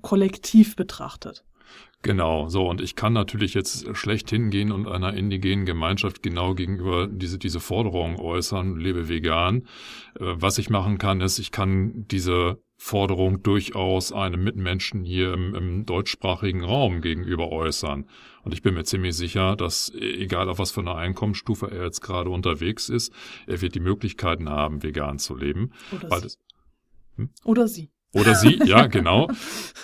kollektiv 0.00 0.76
betrachtet. 0.76 1.44
Genau, 2.02 2.48
so 2.48 2.68
und 2.68 2.80
ich 2.80 2.94
kann 2.94 3.12
natürlich 3.12 3.54
jetzt 3.54 3.96
schlecht 3.96 4.30
hingehen 4.30 4.70
und 4.70 4.86
einer 4.86 5.14
indigenen 5.14 5.66
Gemeinschaft 5.66 6.22
genau 6.22 6.54
gegenüber 6.54 7.08
diese 7.08 7.38
diese 7.38 7.58
Forderung 7.58 8.20
äußern, 8.20 8.78
lebe 8.78 9.08
vegan. 9.08 9.62
Äh, 10.14 10.34
was 10.36 10.58
ich 10.58 10.70
machen 10.70 10.98
kann, 10.98 11.20
ist, 11.20 11.38
ich 11.38 11.50
kann 11.50 12.06
diese 12.08 12.58
Forderung 12.78 13.42
durchaus 13.42 14.12
einem 14.12 14.44
Mitmenschen 14.44 15.02
hier 15.02 15.32
im, 15.32 15.54
im 15.54 15.86
deutschsprachigen 15.86 16.62
Raum 16.62 17.00
gegenüber 17.00 17.50
äußern. 17.50 18.06
Und 18.42 18.52
ich 18.52 18.62
bin 18.62 18.74
mir 18.74 18.84
ziemlich 18.84 19.16
sicher, 19.16 19.56
dass 19.56 19.92
egal 19.94 20.48
auf 20.48 20.58
was 20.58 20.70
für 20.70 20.80
einer 20.80 20.94
Einkommensstufe 20.94 21.70
er 21.70 21.84
jetzt 21.84 22.02
gerade 22.02 22.30
unterwegs 22.30 22.88
ist, 22.88 23.12
er 23.46 23.60
wird 23.60 23.74
die 23.74 23.80
Möglichkeiten 23.80 24.48
haben, 24.48 24.82
vegan 24.82 25.18
zu 25.18 25.34
leben. 25.34 25.72
Oder, 25.90 26.16
sie. 26.16 26.22
Das, 26.22 26.38
hm? 27.16 27.30
Oder 27.44 27.66
sie. 27.66 27.90
Oder 28.12 28.34
sie, 28.34 28.60
ja, 28.64 28.86
genau. 28.86 29.28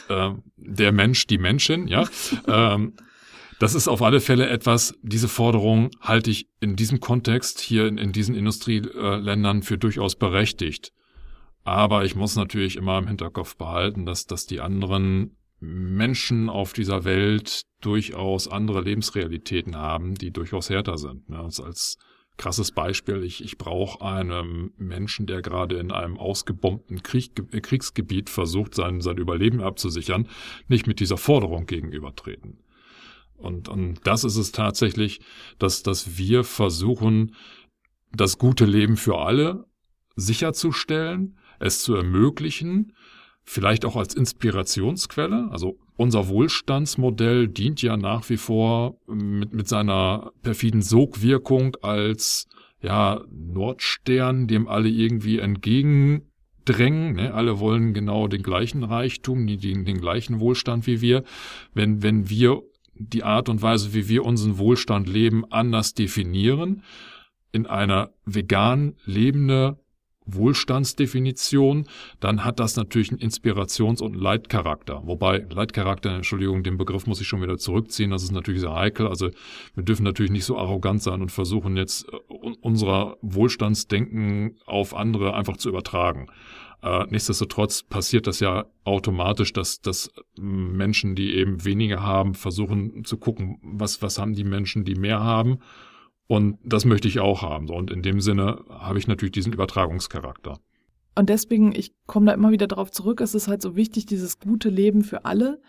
ähm, 0.08 0.42
der 0.56 0.92
Mensch, 0.92 1.26
die 1.26 1.38
Menschin, 1.38 1.86
ja. 1.88 2.04
Ähm, 2.46 2.94
das 3.58 3.74
ist 3.76 3.86
auf 3.86 4.02
alle 4.02 4.20
Fälle 4.20 4.48
etwas, 4.48 4.94
diese 5.02 5.28
Forderung 5.28 5.90
halte 6.00 6.30
ich 6.32 6.48
in 6.58 6.74
diesem 6.74 6.98
Kontext 6.98 7.60
hier 7.60 7.86
in, 7.86 7.96
in 7.96 8.10
diesen 8.10 8.34
Industrieländern 8.34 9.62
für 9.62 9.78
durchaus 9.78 10.16
berechtigt. 10.16 10.92
Aber 11.62 12.04
ich 12.04 12.16
muss 12.16 12.34
natürlich 12.34 12.74
immer 12.76 12.98
im 12.98 13.06
Hinterkopf 13.06 13.56
behalten, 13.56 14.04
dass, 14.04 14.26
dass 14.26 14.46
die 14.46 14.60
anderen 14.60 15.36
Menschen 15.60 16.50
auf 16.50 16.72
dieser 16.72 17.04
Welt 17.04 17.62
durchaus 17.80 18.48
andere 18.48 18.80
Lebensrealitäten 18.80 19.76
haben, 19.76 20.16
die 20.16 20.32
durchaus 20.32 20.68
härter 20.68 20.98
sind. 20.98 21.28
Ne? 21.28 21.38
Als, 21.38 21.60
als 21.60 21.98
krasses 22.36 22.72
Beispiel, 22.72 23.22
ich, 23.22 23.44
ich 23.44 23.58
brauche 23.58 24.04
einen 24.04 24.72
Menschen, 24.76 25.26
der 25.26 25.42
gerade 25.42 25.76
in 25.76 25.92
einem 25.92 26.18
ausgebombten 26.18 27.02
Krieg, 27.02 27.32
Kriegsgebiet 27.62 28.30
versucht, 28.30 28.74
sein, 28.74 29.00
sein 29.00 29.18
Überleben 29.18 29.60
abzusichern, 29.60 30.28
nicht 30.68 30.86
mit 30.86 31.00
dieser 31.00 31.18
Forderung 31.18 31.66
gegenübertreten. 31.66 32.58
Und, 33.36 33.68
und 33.68 34.00
das 34.04 34.24
ist 34.24 34.36
es 34.36 34.52
tatsächlich, 34.52 35.20
dass, 35.58 35.82
dass 35.82 36.16
wir 36.16 36.44
versuchen, 36.44 37.34
das 38.12 38.38
gute 38.38 38.64
Leben 38.64 38.96
für 38.96 39.18
alle 39.18 39.66
sicherzustellen, 40.16 41.38
es 41.58 41.82
zu 41.82 41.94
ermöglichen, 41.94 42.92
vielleicht 43.44 43.84
auch 43.84 43.96
als 43.96 44.14
Inspirationsquelle. 44.14 45.48
Also 45.50 45.78
unser 45.96 46.28
Wohlstandsmodell 46.28 47.48
dient 47.48 47.82
ja 47.82 47.96
nach 47.96 48.28
wie 48.30 48.36
vor 48.36 48.96
mit, 49.06 49.52
mit 49.52 49.68
seiner 49.68 50.32
perfiden 50.42 50.82
Sogwirkung 50.82 51.76
als 51.82 52.48
ja, 52.80 53.20
Nordstern, 53.30 54.48
dem 54.48 54.68
alle 54.68 54.88
irgendwie 54.88 55.38
entgegendrängen. 55.38 57.14
Ne? 57.14 57.32
Alle 57.32 57.60
wollen 57.60 57.94
genau 57.94 58.26
den 58.26 58.42
gleichen 58.42 58.82
Reichtum, 58.84 59.46
den, 59.46 59.84
den 59.84 60.00
gleichen 60.00 60.40
Wohlstand 60.40 60.86
wie 60.86 61.00
wir. 61.00 61.22
Wenn, 61.74 62.02
wenn 62.02 62.28
wir 62.28 62.62
die 62.94 63.22
Art 63.22 63.48
und 63.48 63.62
Weise, 63.62 63.94
wie 63.94 64.08
wir 64.08 64.24
unseren 64.24 64.58
Wohlstand 64.58 65.08
leben, 65.08 65.44
anders 65.50 65.94
definieren, 65.94 66.82
in 67.52 67.66
einer 67.66 68.10
vegan 68.24 68.96
lebende 69.04 69.78
Wohlstandsdefinition, 70.26 71.86
dann 72.20 72.44
hat 72.44 72.60
das 72.60 72.76
natürlich 72.76 73.10
einen 73.10 73.20
Inspirations- 73.20 74.02
und 74.02 74.14
Leitcharakter. 74.14 75.02
Wobei 75.04 75.44
Leitcharakter, 75.50 76.10
Entschuldigung, 76.10 76.62
den 76.62 76.78
Begriff 76.78 77.06
muss 77.06 77.20
ich 77.20 77.26
schon 77.26 77.42
wieder 77.42 77.58
zurückziehen, 77.58 78.10
das 78.10 78.22
ist 78.22 78.32
natürlich 78.32 78.60
sehr 78.60 78.74
heikel. 78.74 79.06
Also 79.06 79.30
wir 79.74 79.84
dürfen 79.84 80.04
natürlich 80.04 80.32
nicht 80.32 80.44
so 80.44 80.58
arrogant 80.58 81.02
sein 81.02 81.22
und 81.22 81.30
versuchen 81.30 81.76
jetzt 81.76 82.06
äh, 82.08 82.16
unser 82.60 83.16
Wohlstandsdenken 83.22 84.56
auf 84.66 84.94
andere 84.94 85.34
einfach 85.34 85.56
zu 85.56 85.68
übertragen. 85.68 86.28
Äh, 86.82 87.06
nichtsdestotrotz 87.10 87.84
passiert 87.84 88.26
das 88.26 88.40
ja 88.40 88.66
automatisch, 88.84 89.52
dass, 89.52 89.80
dass 89.80 90.12
Menschen, 90.36 91.14
die 91.14 91.34
eben 91.34 91.64
weniger 91.64 92.02
haben, 92.02 92.34
versuchen 92.34 93.04
zu 93.04 93.18
gucken, 93.18 93.58
was, 93.62 94.02
was 94.02 94.18
haben 94.18 94.34
die 94.34 94.44
Menschen, 94.44 94.84
die 94.84 94.96
mehr 94.96 95.20
haben 95.20 95.58
und 96.32 96.56
das 96.64 96.86
möchte 96.86 97.08
ich 97.08 97.20
auch 97.20 97.42
haben. 97.42 97.68
Und 97.68 97.90
in 97.90 98.00
dem 98.00 98.22
Sinne 98.22 98.64
habe 98.70 98.98
ich 98.98 99.06
natürlich 99.06 99.32
diesen 99.32 99.52
Übertragungscharakter. 99.52 100.58
Und 101.14 101.28
deswegen, 101.28 101.74
ich 101.74 101.92
komme 102.06 102.24
da 102.24 102.32
immer 102.32 102.52
wieder 102.52 102.66
darauf 102.66 102.90
zurück, 102.90 103.20
es 103.20 103.34
ist 103.34 103.48
halt 103.48 103.60
so 103.60 103.76
wichtig, 103.76 104.06
dieses 104.06 104.40
gute 104.40 104.70
Leben 104.70 105.04
für 105.04 105.26
alle. 105.26 105.60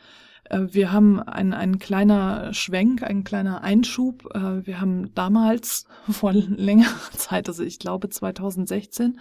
Äh, 0.45 0.67
wir 0.71 0.93
haben 0.93 1.19
ein, 1.19 1.53
ein 1.53 1.79
kleiner 1.79 2.53
Schwenk, 2.53 3.03
ein 3.03 3.25
kleiner 3.25 3.61
Einschub. 3.61 4.25
Äh, 4.33 4.65
wir 4.65 4.79
haben 4.79 5.13
damals 5.15 5.85
vor 6.09 6.31
längerer 6.31 7.11
Zeit, 7.11 7.49
also 7.49 7.61
ich 7.61 7.77
glaube 7.77 8.07
2016, 8.07 9.19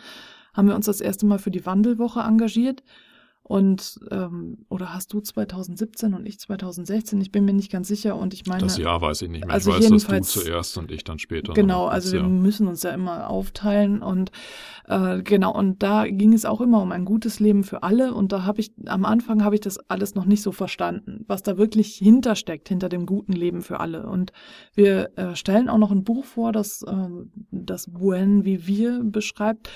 haben 0.55 0.69
wir 0.69 0.77
uns 0.77 0.87
das 0.87 1.01
erste 1.01 1.27
Mal 1.27 1.41
für 1.41 1.51
die 1.51 1.67
Wandelwoche 1.67 2.21
engagiert. 2.21 2.85
Und 3.45 3.99
ähm, 4.11 4.59
oder 4.69 4.95
hast 4.95 5.13
du 5.13 5.21
2017 5.21 6.15
und 6.15 6.27
ich 6.27 6.39
2016? 6.39 7.21
Ich 7.21 7.33
bin 7.33 7.45
mir 7.45 7.53
nicht 7.53 7.73
ganz 7.73 7.89
sicher 7.89 8.17
und 8.17 8.35
ich 8.35 8.47
meine. 8.47 8.63
Das 8.63 8.79
Jahr 8.79 9.01
weiß 9.03 9.23
ich 9.23 9.31
nicht 9.31 9.45
mehr. 9.45 9.53
Also 9.53 9.77
ich 9.77 9.91
weiß, 9.91 10.07
dass 10.07 10.33
du 10.33 10.41
zuerst 10.41 10.79
und 10.79 10.93
ich 10.93 11.03
dann 11.03 11.19
später. 11.19 11.53
Genau, 11.53 11.87
also 11.87 12.13
wir 12.13 12.23
müssen 12.23 12.69
uns 12.69 12.85
ja 12.85 12.91
immer 12.91 13.29
aufteilen 13.29 14.01
und 14.01 14.31
äh, 14.87 15.23
genau 15.23 15.53
und 15.53 15.83
da 15.83 16.07
ging 16.07 16.33
es 16.35 16.45
auch 16.45 16.61
immer 16.61 16.81
um 16.81 16.93
ein 16.93 17.05
gutes 17.05 17.41
Leben 17.41 17.65
für 17.65 17.83
alle 17.83 18.15
und 18.15 18.31
da 18.31 18.45
habe 18.45 18.61
ich 18.61 18.73
am 18.87 19.05
Anfang 19.05 19.43
habe 19.43 19.57
ich 19.57 19.61
das 19.61 19.79
alles 19.91 20.15
noch 20.15 20.25
nicht 20.25 20.43
so 20.43 20.53
verstanden, 20.53 21.25
was 21.27 21.43
da 21.43 21.59
wirklich 21.59 21.97
hintersteckt 21.97 22.69
hinter 22.69 22.89
dem 22.89 23.07
guten 23.07 23.33
Leben 23.33 23.63
für 23.63 23.81
alle. 23.81 24.07
Und 24.07 24.33
wir 24.75 25.11
äh, 25.19 25.35
stellen 25.35 25.69
auch 25.69 25.79
noch 25.79 25.91
ein 25.91 26.05
Buch 26.05 26.25
vor, 26.25 26.53
das 26.53 26.83
äh, 26.83 27.09
das 27.51 27.91
Buen 27.91 28.45
wie 28.45 28.69
wir 28.69 29.01
beschreibt. 29.03 29.69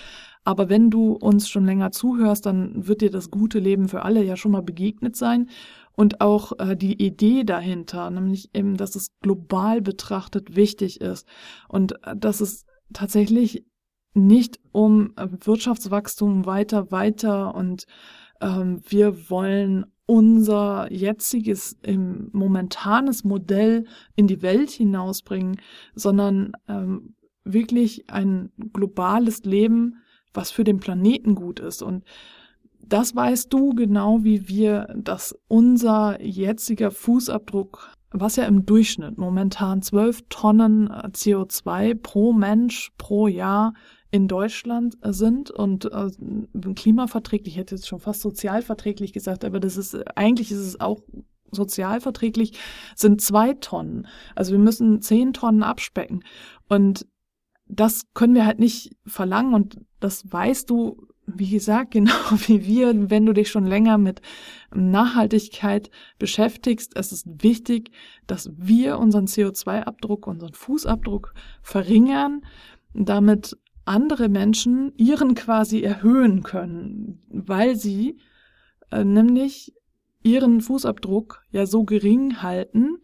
Aber 0.47 0.69
wenn 0.69 0.91
du 0.91 1.12
uns 1.12 1.49
schon 1.49 1.67
länger 1.67 1.91
zuhörst, 1.91 2.47
dann 2.47 2.87
wird 2.87 3.00
dir 3.00 3.11
das 3.11 3.33
gute 3.33 3.59
Leben 3.59 3.88
für 3.88 4.03
alle 4.03 4.23
ja 4.23 4.37
schon 4.37 4.53
mal 4.53 4.62
begegnet 4.62 5.17
sein. 5.17 5.49
Und 5.97 6.21
auch 6.21 6.53
äh, 6.61 6.76
die 6.76 7.03
Idee 7.05 7.43
dahinter, 7.43 8.09
nämlich 8.11 8.50
eben, 8.55 8.76
dass 8.76 8.95
es 8.95 9.09
global 9.23 9.83
betrachtet 9.83 10.55
wichtig 10.55 11.00
ist 11.00 11.26
und 11.69 11.95
äh, 12.07 12.15
dass 12.17 12.41
es 12.41 12.65
tatsächlich 12.93 13.65
nicht 14.15 14.61
um 14.71 15.15
äh, 15.17 15.26
Wirtschaftswachstum 15.41 16.47
weiter, 16.47 16.93
weiter 16.93 17.55
und 17.55 17.87
ähm, 18.41 18.83
wir 18.88 19.29
wollen 19.29 19.87
unser 20.05 20.93
jetziges 20.93 21.76
im 21.83 22.29
momentanes 22.33 23.25
Modell 23.25 23.87
in 24.15 24.29
die 24.29 24.43
Welt 24.43 24.71
hinausbringen, 24.71 25.61
sondern 25.97 26.53
ähm, 26.69 27.17
wirklich 27.43 28.09
ein 28.11 28.53
globales 28.73 29.45
Leben, 29.45 30.03
was 30.37 30.50
für 30.50 30.64
den 30.64 30.78
Planeten 30.78 31.35
gut 31.35 31.61
ist. 31.61 31.83
Und 31.83 32.05
das 32.78 33.16
weißt 33.16 33.52
du 33.52 33.75
genau 33.75 34.23
wie 34.23 34.49
wir, 34.49 34.95
dass 34.97 35.37
unser 35.49 36.23
jetziger 36.23 36.90
Fußabdruck, 36.90 37.90
was 38.11 38.37
ja 38.37 38.45
im 38.45 38.64
Durchschnitt 38.64 39.19
momentan 39.19 39.83
12 39.83 40.23
Tonnen 40.28 40.88
äh, 40.88 41.09
CO2 41.09 41.95
pro 42.00 42.33
Mensch 42.33 42.93
pro 42.97 43.26
Jahr 43.26 43.75
in 44.12 44.28
Deutschland 44.28 44.97
äh, 45.02 45.12
sind 45.12 45.50
und 45.50 45.87
äh, 45.87 46.11
klimaverträglich, 46.75 47.55
ich 47.55 47.59
hätte 47.59 47.75
jetzt 47.75 47.88
schon 47.88 48.00
fast 48.00 48.21
sozialverträglich 48.21 49.12
gesagt, 49.12 49.45
aber 49.45 49.59
das 49.59 49.76
ist, 49.76 49.97
eigentlich 50.16 50.52
ist 50.52 50.59
es 50.59 50.81
auch 50.81 51.00
sozialverträglich, 51.50 52.52
sind 52.95 53.21
zwei 53.21 53.55
Tonnen. 53.55 54.07
Also 54.35 54.52
wir 54.52 54.59
müssen 54.59 55.00
zehn 55.02 55.33
Tonnen 55.33 55.62
abspecken. 55.62 56.25
Und 56.69 57.07
das 57.69 58.07
können 58.15 58.35
wir 58.35 58.47
halt 58.47 58.59
nicht 58.59 58.97
verlangen 59.07 59.55
und 59.55 59.81
das 60.01 60.31
weißt 60.31 60.71
du, 60.71 61.07
wie 61.27 61.51
gesagt, 61.51 61.91
genau 61.93 62.13
wie 62.47 62.65
wir, 62.65 63.11
wenn 63.11 63.27
du 63.27 63.33
dich 63.33 63.51
schon 63.51 63.67
länger 63.67 63.99
mit 63.99 64.21
Nachhaltigkeit 64.75 65.91
beschäftigst. 66.19 66.97
Es 66.97 67.13
ist 67.13 67.27
wichtig, 67.43 67.91
dass 68.27 68.51
wir 68.57 68.99
unseren 68.99 69.27
CO2-Abdruck, 69.27 70.27
unseren 70.27 70.55
Fußabdruck 70.55 71.35
verringern, 71.63 72.43
damit 72.95 73.57
andere 73.85 74.29
Menschen 74.29 74.93
ihren 74.97 75.35
quasi 75.35 75.83
erhöhen 75.83 76.43
können, 76.43 77.23
weil 77.29 77.77
sie 77.77 78.19
äh, 78.91 79.05
nämlich 79.05 79.75
ihren 80.23 80.61
Fußabdruck 80.61 81.43
ja 81.51 81.67
so 81.67 81.85
gering 81.85 82.43
halten, 82.43 82.99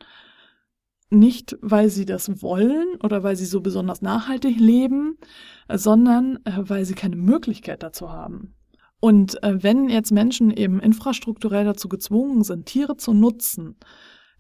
nicht, 1.13 1.57
weil 1.61 1.91
sie 1.91 2.07
das 2.07 2.43
wollen 2.43 2.97
oder 3.03 3.23
weil 3.23 3.37
sie 3.37 3.45
so 3.45 3.61
besonders 3.61 4.03
nachhaltig 4.03 4.59
leben, 4.59 5.19
sondern 5.73 6.37
äh, 6.45 6.59
weil 6.59 6.85
sie 6.85 6.95
keine 6.95 7.17
Möglichkeit 7.17 7.83
dazu 7.83 8.11
haben. 8.11 8.55
Und 9.01 9.43
äh, 9.43 9.63
wenn 9.63 9.89
jetzt 9.89 10.13
Menschen 10.13 10.51
eben 10.51 10.81
infrastrukturell 10.81 11.65
dazu 11.65 11.89
gezwungen 11.89 12.43
sind, 12.45 12.67
Tiere 12.67 12.97
zu 12.97 13.13
nutzen, 13.13 13.77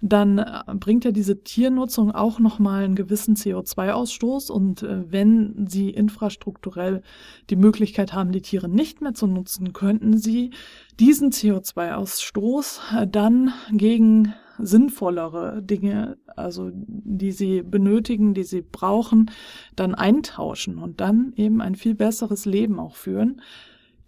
dann 0.01 0.39
äh, 0.39 0.63
bringt 0.75 1.05
ja 1.05 1.13
diese 1.13 1.43
Tiernutzung 1.43 2.13
auch 2.13 2.39
nochmal 2.39 2.85
einen 2.85 2.97
gewissen 2.97 3.37
CO2-Ausstoß. 3.37 4.51
Und 4.51 4.83
wenn 4.83 5.67
sie 5.69 5.91
infrastrukturell 5.91 7.03
die 7.51 7.57
Möglichkeit 7.57 8.13
haben, 8.13 8.33
die 8.33 8.43
Tiere 8.43 8.69
nicht 8.69 9.01
mehr 9.01 9.15
zu 9.15 9.27
nutzen, 9.27 9.73
könnten 9.73 10.17
sie 10.17 10.51
diesen 10.99 11.31
CO2-Ausstoß 11.31 13.07
dann 13.07 13.53
gegen 13.73 14.35
sinnvollere 14.59 15.63
Dinge, 15.63 16.19
also 16.37 16.71
die 16.75 17.33
sie 17.33 17.63
benötigen, 17.63 18.35
die 18.35 18.45
sie 18.45 18.63
brauchen, 18.63 19.31
dann 19.77 19.95
eintauschen 19.95 20.79
und 20.79 21.01
dann 21.01 21.33
eben 21.37 21.61
ein 21.61 21.75
viel 21.75 21.95
besseres 21.95 22.45
Leben 22.45 22.79
auch 22.79 22.97
führen, 22.97 23.41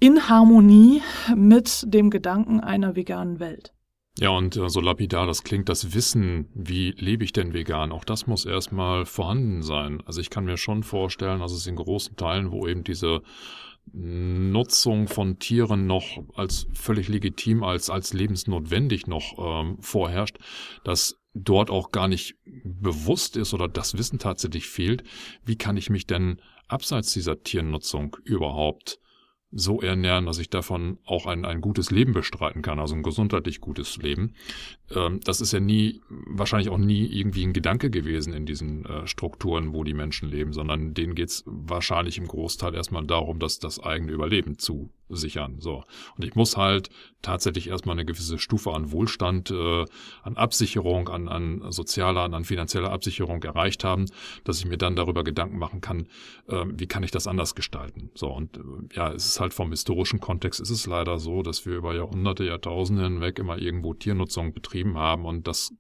in 0.00 0.28
Harmonie 0.28 1.02
mit 1.34 1.84
dem 1.86 2.10
Gedanken 2.10 2.60
einer 2.60 2.96
veganen 2.96 3.40
Welt. 3.40 3.74
Ja, 4.18 4.30
und 4.30 4.56
äh, 4.56 4.68
so 4.68 4.80
lapidar 4.80 5.26
das 5.26 5.42
klingt, 5.42 5.68
das 5.68 5.92
Wissen, 5.92 6.48
wie 6.54 6.92
lebe 6.92 7.24
ich 7.24 7.32
denn 7.32 7.52
vegan, 7.52 7.90
auch 7.90 8.04
das 8.04 8.26
muss 8.26 8.44
erstmal 8.44 9.06
vorhanden 9.06 9.62
sein. 9.62 10.02
Also 10.06 10.20
ich 10.20 10.30
kann 10.30 10.44
mir 10.44 10.56
schon 10.56 10.84
vorstellen, 10.84 11.40
dass 11.40 11.52
es 11.52 11.66
in 11.66 11.76
großen 11.76 12.14
Teilen, 12.16 12.52
wo 12.52 12.68
eben 12.68 12.84
diese 12.84 13.22
Nutzung 13.92 15.08
von 15.08 15.38
Tieren 15.38 15.86
noch 15.86 16.22
als 16.34 16.66
völlig 16.72 17.08
legitim, 17.08 17.62
als, 17.62 17.90
als 17.90 18.12
lebensnotwendig 18.12 19.06
noch 19.06 19.34
ähm, 19.38 19.76
vorherrscht, 19.80 20.38
dass 20.84 21.20
dort 21.34 21.70
auch 21.70 21.90
gar 21.90 22.08
nicht 22.08 22.36
bewusst 22.64 23.36
ist 23.36 23.54
oder 23.54 23.68
das 23.68 23.98
Wissen 23.98 24.18
tatsächlich 24.18 24.66
fehlt, 24.66 25.04
wie 25.44 25.56
kann 25.56 25.76
ich 25.76 25.90
mich 25.90 26.06
denn 26.06 26.40
abseits 26.68 27.12
dieser 27.12 27.42
Tiernutzung 27.42 28.16
überhaupt 28.24 28.98
so 29.56 29.80
ernähren, 29.80 30.26
dass 30.26 30.38
ich 30.38 30.50
davon 30.50 30.98
auch 31.04 31.26
ein, 31.26 31.44
ein 31.44 31.60
gutes 31.60 31.90
Leben 31.90 32.12
bestreiten 32.12 32.60
kann, 32.60 32.80
also 32.80 32.94
ein 32.94 33.04
gesundheitlich 33.04 33.60
gutes 33.60 33.96
Leben. 33.98 34.34
Ähm, 34.94 35.20
das 35.24 35.40
ist 35.40 35.52
ja 35.52 35.60
nie, 35.60 36.00
wahrscheinlich 36.08 36.70
auch 36.70 36.78
nie 36.78 37.06
irgendwie 37.06 37.44
ein 37.44 37.52
Gedanke 37.52 37.88
gewesen 37.88 38.32
in 38.32 38.46
diesen 38.46 38.84
äh, 38.84 39.06
Strukturen, 39.06 39.72
wo 39.72 39.84
die 39.84 39.94
Menschen 39.94 40.28
leben, 40.28 40.52
sondern 40.52 40.92
denen 40.92 41.14
geht's 41.14 41.44
wahrscheinlich 41.46 42.18
im 42.18 42.26
Großteil 42.26 42.74
erstmal 42.74 43.06
darum, 43.06 43.38
dass 43.38 43.60
das 43.60 43.80
eigene 43.80 44.12
Überleben 44.12 44.58
zu 44.58 44.90
sichern. 45.08 45.56
So. 45.60 45.84
Und 46.16 46.24
ich 46.24 46.34
muss 46.34 46.56
halt 46.56 46.90
tatsächlich 47.22 47.68
erstmal 47.68 47.94
eine 47.94 48.04
gewisse 48.04 48.38
Stufe 48.38 48.72
an 48.72 48.92
Wohlstand, 48.92 49.50
äh, 49.50 49.84
an 50.22 50.36
Absicherung, 50.36 51.08
an, 51.08 51.28
an 51.28 51.70
sozialer, 51.70 52.22
an, 52.22 52.34
an 52.34 52.44
finanzieller 52.44 52.90
Absicherung 52.90 53.42
erreicht 53.42 53.84
haben, 53.84 54.06
dass 54.44 54.58
ich 54.58 54.66
mir 54.66 54.78
dann 54.78 54.96
darüber 54.96 55.24
Gedanken 55.24 55.58
machen 55.58 55.80
kann, 55.80 56.06
äh, 56.48 56.64
wie 56.68 56.86
kann 56.86 57.02
ich 57.02 57.10
das 57.10 57.26
anders 57.26 57.54
gestalten. 57.54 58.10
So, 58.14 58.28
und 58.28 58.56
äh, 58.56 58.60
ja, 58.94 59.12
es 59.12 59.26
ist 59.26 59.40
halt 59.40 59.54
vom 59.54 59.70
historischen 59.70 60.20
Kontext 60.20 60.60
ist 60.60 60.70
es 60.70 60.86
leider 60.86 61.18
so, 61.18 61.42
dass 61.42 61.66
wir 61.66 61.76
über 61.76 61.94
Jahrhunderte, 61.94 62.44
Jahrtausende 62.44 63.04
hinweg 63.04 63.38
immer 63.38 63.58
irgendwo 63.58 63.94
Tiernutzung 63.94 64.52
betrieben 64.52 64.98
haben 64.98 65.24
und 65.24 65.46
das 65.46 65.72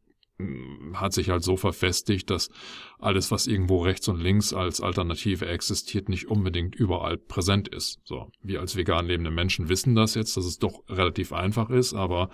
hat 0.94 1.12
sich 1.12 1.30
halt 1.30 1.44
so 1.44 1.56
verfestigt, 1.56 2.28
dass 2.28 2.50
alles, 2.98 3.30
was 3.30 3.46
irgendwo 3.46 3.82
rechts 3.82 4.08
und 4.08 4.20
links 4.20 4.52
als 4.52 4.80
Alternative 4.80 5.46
existiert, 5.46 6.08
nicht 6.08 6.26
unbedingt 6.26 6.74
überall 6.74 7.16
präsent 7.16 7.68
ist. 7.68 8.00
So, 8.04 8.30
wir 8.42 8.60
als 8.60 8.74
vegan 8.74 9.06
lebende 9.06 9.30
Menschen 9.30 9.68
wissen 9.68 9.94
das 9.94 10.14
jetzt, 10.16 10.36
dass 10.36 10.44
es 10.44 10.58
doch 10.58 10.82
relativ 10.88 11.32
einfach 11.32 11.70
ist, 11.70 11.94
aber 11.94 12.30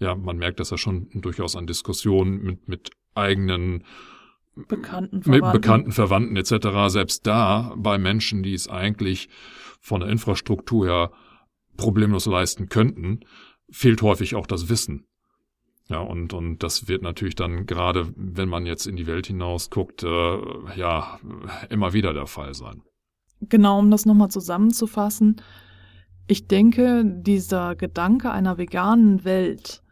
ja, 0.00 0.16
man 0.16 0.36
merkt 0.36 0.58
das 0.58 0.70
ja 0.70 0.78
schon 0.78 1.08
durchaus 1.14 1.54
an 1.54 1.66
Diskussionen 1.66 2.42
mit, 2.42 2.68
mit 2.68 2.90
eigenen 3.14 3.84
Bekannten, 4.56 5.22
Verwandten. 5.22 5.60
Bekannten, 5.60 5.92
Verwandten 5.92 6.36
etc. 6.36 6.68
Selbst 6.88 7.26
da 7.26 7.74
bei 7.76 7.98
Menschen, 7.98 8.42
die 8.42 8.54
es 8.54 8.68
eigentlich 8.68 9.28
von 9.80 10.00
der 10.00 10.10
Infrastruktur 10.10 10.86
her 10.86 11.12
problemlos 11.76 12.26
leisten 12.26 12.68
könnten, 12.68 13.20
fehlt 13.70 14.02
häufig 14.02 14.34
auch 14.34 14.46
das 14.46 14.68
Wissen. 14.68 15.06
Ja, 15.88 16.00
und, 16.00 16.32
und 16.32 16.62
das 16.62 16.88
wird 16.88 17.02
natürlich 17.02 17.34
dann 17.34 17.66
gerade, 17.66 18.12
wenn 18.16 18.48
man 18.48 18.64
jetzt 18.64 18.86
in 18.86 18.96
die 18.96 19.06
Welt 19.06 19.26
hinaus 19.26 19.68
guckt, 19.68 20.02
äh, 20.02 20.38
ja, 20.76 21.18
immer 21.68 21.92
wieder 21.92 22.14
der 22.14 22.26
Fall 22.26 22.54
sein. 22.54 22.82
Genau, 23.40 23.78
um 23.78 23.90
das 23.90 24.06
nochmal 24.06 24.30
zusammenzufassen. 24.30 25.42
Ich 26.26 26.46
denke, 26.46 27.04
dieser 27.04 27.76
Gedanke 27.76 28.30
einer 28.30 28.56
veganen 28.56 29.24
Welt 29.24 29.82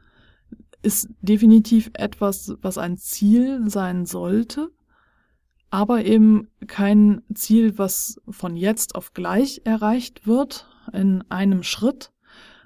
ist 0.82 1.08
definitiv 1.20 1.90
etwas, 1.94 2.54
was 2.62 2.78
ein 2.78 2.96
Ziel 2.96 3.68
sein 3.68 4.06
sollte, 4.06 4.70
aber 5.70 6.04
eben 6.04 6.48
kein 6.66 7.22
Ziel, 7.34 7.78
was 7.78 8.20
von 8.28 8.56
jetzt 8.56 8.94
auf 8.94 9.12
gleich 9.12 9.60
erreicht 9.64 10.26
wird 10.26 10.68
in 10.92 11.22
einem 11.30 11.62
Schritt, 11.62 12.12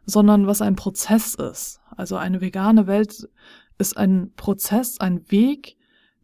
sondern 0.06 0.46
was 0.46 0.62
ein 0.62 0.76
Prozess 0.76 1.34
ist. 1.34 1.80
Also 1.96 2.16
eine 2.16 2.40
vegane 2.40 2.86
Welt 2.86 3.28
ist 3.78 3.96
ein 3.96 4.32
Prozess, 4.36 5.00
ein 5.00 5.30
Weg, 5.30 5.76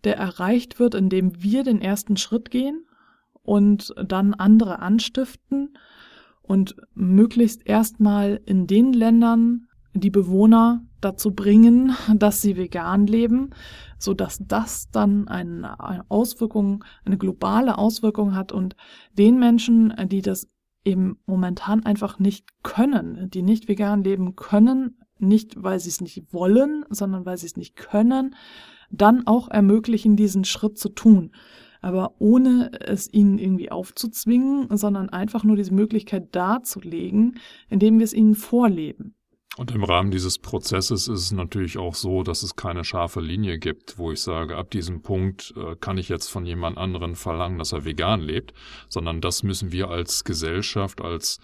der 0.04 0.16
erreicht 0.16 0.78
wird, 0.78 0.94
indem 0.94 1.42
wir 1.42 1.64
den 1.64 1.80
ersten 1.80 2.16
Schritt 2.16 2.50
gehen 2.50 2.84
und 3.42 3.94
dann 4.04 4.34
andere 4.34 4.80
anstiften 4.80 5.76
und 6.42 6.76
möglichst 6.94 7.66
erstmal 7.66 8.40
in 8.44 8.66
den 8.66 8.92
Ländern 8.92 9.68
die 9.94 10.10
Bewohner 10.10 10.84
dazu 11.00 11.32
bringen, 11.34 11.94
dass 12.16 12.42
sie 12.42 12.56
vegan 12.56 13.06
leben, 13.06 13.50
so 13.98 14.14
dass 14.14 14.38
das 14.40 14.90
dann 14.90 15.28
eine 15.28 16.10
Auswirkung, 16.10 16.84
eine 17.04 17.18
globale 17.18 17.78
Auswirkung 17.78 18.34
hat 18.34 18.52
und 18.52 18.76
den 19.16 19.38
Menschen, 19.38 19.94
die 20.06 20.22
das 20.22 20.48
eben 20.84 21.18
momentan 21.26 21.84
einfach 21.84 22.18
nicht 22.18 22.48
können, 22.62 23.30
die 23.30 23.42
nicht 23.42 23.68
vegan 23.68 24.02
leben 24.02 24.34
können, 24.34 24.98
nicht 25.22 25.62
weil 25.62 25.80
sie 25.80 25.88
es 25.88 26.00
nicht 26.00 26.32
wollen, 26.32 26.84
sondern 26.90 27.24
weil 27.24 27.38
sie 27.38 27.46
es 27.46 27.56
nicht 27.56 27.76
können, 27.76 28.34
dann 28.90 29.26
auch 29.26 29.48
ermöglichen, 29.48 30.16
diesen 30.16 30.44
Schritt 30.44 30.78
zu 30.78 30.90
tun. 30.90 31.32
Aber 31.80 32.14
ohne 32.18 32.70
es 32.80 33.12
ihnen 33.12 33.38
irgendwie 33.38 33.72
aufzuzwingen, 33.72 34.76
sondern 34.76 35.08
einfach 35.08 35.42
nur 35.42 35.56
diese 35.56 35.74
Möglichkeit 35.74 36.34
darzulegen, 36.34 37.38
indem 37.68 37.98
wir 37.98 38.04
es 38.04 38.12
ihnen 38.12 38.34
vorleben. 38.34 39.16
Und 39.58 39.70
im 39.70 39.84
Rahmen 39.84 40.10
dieses 40.10 40.38
Prozesses 40.38 41.08
ist 41.08 41.20
es 41.20 41.32
natürlich 41.32 41.76
auch 41.76 41.94
so, 41.94 42.22
dass 42.22 42.42
es 42.42 42.56
keine 42.56 42.84
scharfe 42.84 43.20
Linie 43.20 43.58
gibt, 43.58 43.98
wo 43.98 44.10
ich 44.10 44.20
sage, 44.22 44.56
ab 44.56 44.70
diesem 44.70 45.02
Punkt 45.02 45.52
äh, 45.56 45.76
kann 45.76 45.98
ich 45.98 46.08
jetzt 46.08 46.28
von 46.28 46.46
jemand 46.46 46.78
anderen 46.78 47.16
verlangen, 47.16 47.58
dass 47.58 47.72
er 47.72 47.84
vegan 47.84 48.20
lebt, 48.20 48.54
sondern 48.88 49.20
das 49.20 49.42
müssen 49.42 49.70
wir 49.70 49.90
als 49.90 50.24
Gesellschaft, 50.24 51.02
als, 51.02 51.38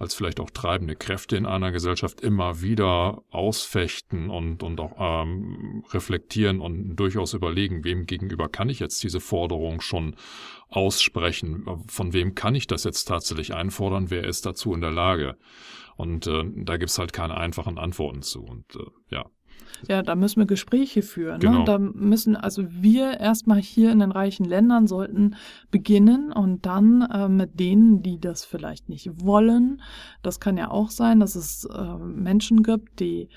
als 0.00 0.14
vielleicht 0.14 0.40
auch 0.40 0.48
treibende 0.48 0.96
Kräfte 0.96 1.36
in 1.36 1.44
einer 1.44 1.72
Gesellschaft 1.72 2.22
immer 2.22 2.62
wieder 2.62 3.22
ausfechten 3.30 4.30
und, 4.30 4.62
und 4.62 4.80
auch 4.80 4.96
ähm, 4.98 5.84
reflektieren 5.92 6.60
und 6.60 6.96
durchaus 6.96 7.34
überlegen, 7.34 7.84
wem 7.84 8.06
gegenüber 8.06 8.48
kann 8.48 8.70
ich 8.70 8.80
jetzt 8.80 9.02
diese 9.02 9.20
Forderung 9.20 9.82
schon 9.82 10.16
aussprechen, 10.70 11.66
von 11.86 12.14
wem 12.14 12.34
kann 12.34 12.54
ich 12.54 12.66
das 12.66 12.84
jetzt 12.84 13.04
tatsächlich 13.04 13.52
einfordern, 13.52 14.10
wer 14.10 14.24
ist 14.24 14.46
dazu 14.46 14.72
in 14.72 14.80
der 14.80 14.90
Lage. 14.90 15.36
Und 15.96 16.26
äh, 16.26 16.44
da 16.64 16.78
gibt's 16.78 16.98
halt 16.98 17.12
keine 17.12 17.36
einfachen 17.36 17.76
Antworten 17.76 18.22
zu. 18.22 18.42
Und 18.42 18.74
äh, 18.76 18.86
ja. 19.10 19.26
Ja, 19.88 20.02
da 20.02 20.14
müssen 20.14 20.40
wir 20.40 20.46
Gespräche 20.46 21.02
führen. 21.02 21.40
Ne? 21.40 21.46
Genau. 21.46 21.58
Ne? 21.60 21.64
Da 21.64 21.78
müssen 21.78 22.36
also 22.36 22.64
wir 22.68 23.20
erstmal 23.20 23.60
hier 23.60 23.92
in 23.92 24.00
den 24.00 24.12
reichen 24.12 24.44
Ländern 24.44 24.86
sollten 24.86 25.36
beginnen 25.70 26.32
und 26.32 26.66
dann 26.66 27.02
äh, 27.02 27.28
mit 27.28 27.58
denen, 27.58 28.02
die 28.02 28.20
das 28.20 28.44
vielleicht 28.44 28.88
nicht 28.88 29.24
wollen. 29.24 29.82
Das 30.22 30.40
kann 30.40 30.56
ja 30.56 30.70
auch 30.70 30.90
sein, 30.90 31.20
dass 31.20 31.34
es 31.34 31.64
äh, 31.64 31.98
Menschen 31.98 32.62
gibt, 32.62 33.00
die 33.00 33.28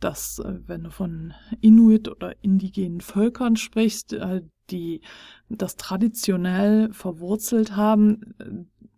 das, 0.00 0.38
äh, 0.38 0.58
wenn 0.66 0.84
du 0.84 0.90
von 0.90 1.34
Inuit 1.60 2.08
oder 2.08 2.34
indigenen 2.42 3.00
Völkern 3.00 3.56
sprichst, 3.56 4.14
äh, 4.14 4.42
die 4.70 5.02
das 5.48 5.76
traditionell 5.76 6.92
verwurzelt 6.92 7.76
haben, 7.76 8.34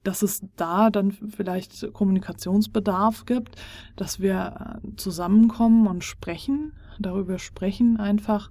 dass 0.02 0.22
es 0.22 0.44
da 0.56 0.90
dann 0.90 1.12
vielleicht 1.12 1.92
Kommunikationsbedarf 1.92 3.26
gibt, 3.26 3.56
dass 3.96 4.20
wir 4.20 4.80
äh, 4.84 4.96
zusammenkommen 4.96 5.86
und 5.86 6.04
sprechen, 6.04 6.72
darüber 6.98 7.38
sprechen 7.38 7.98
einfach, 7.98 8.50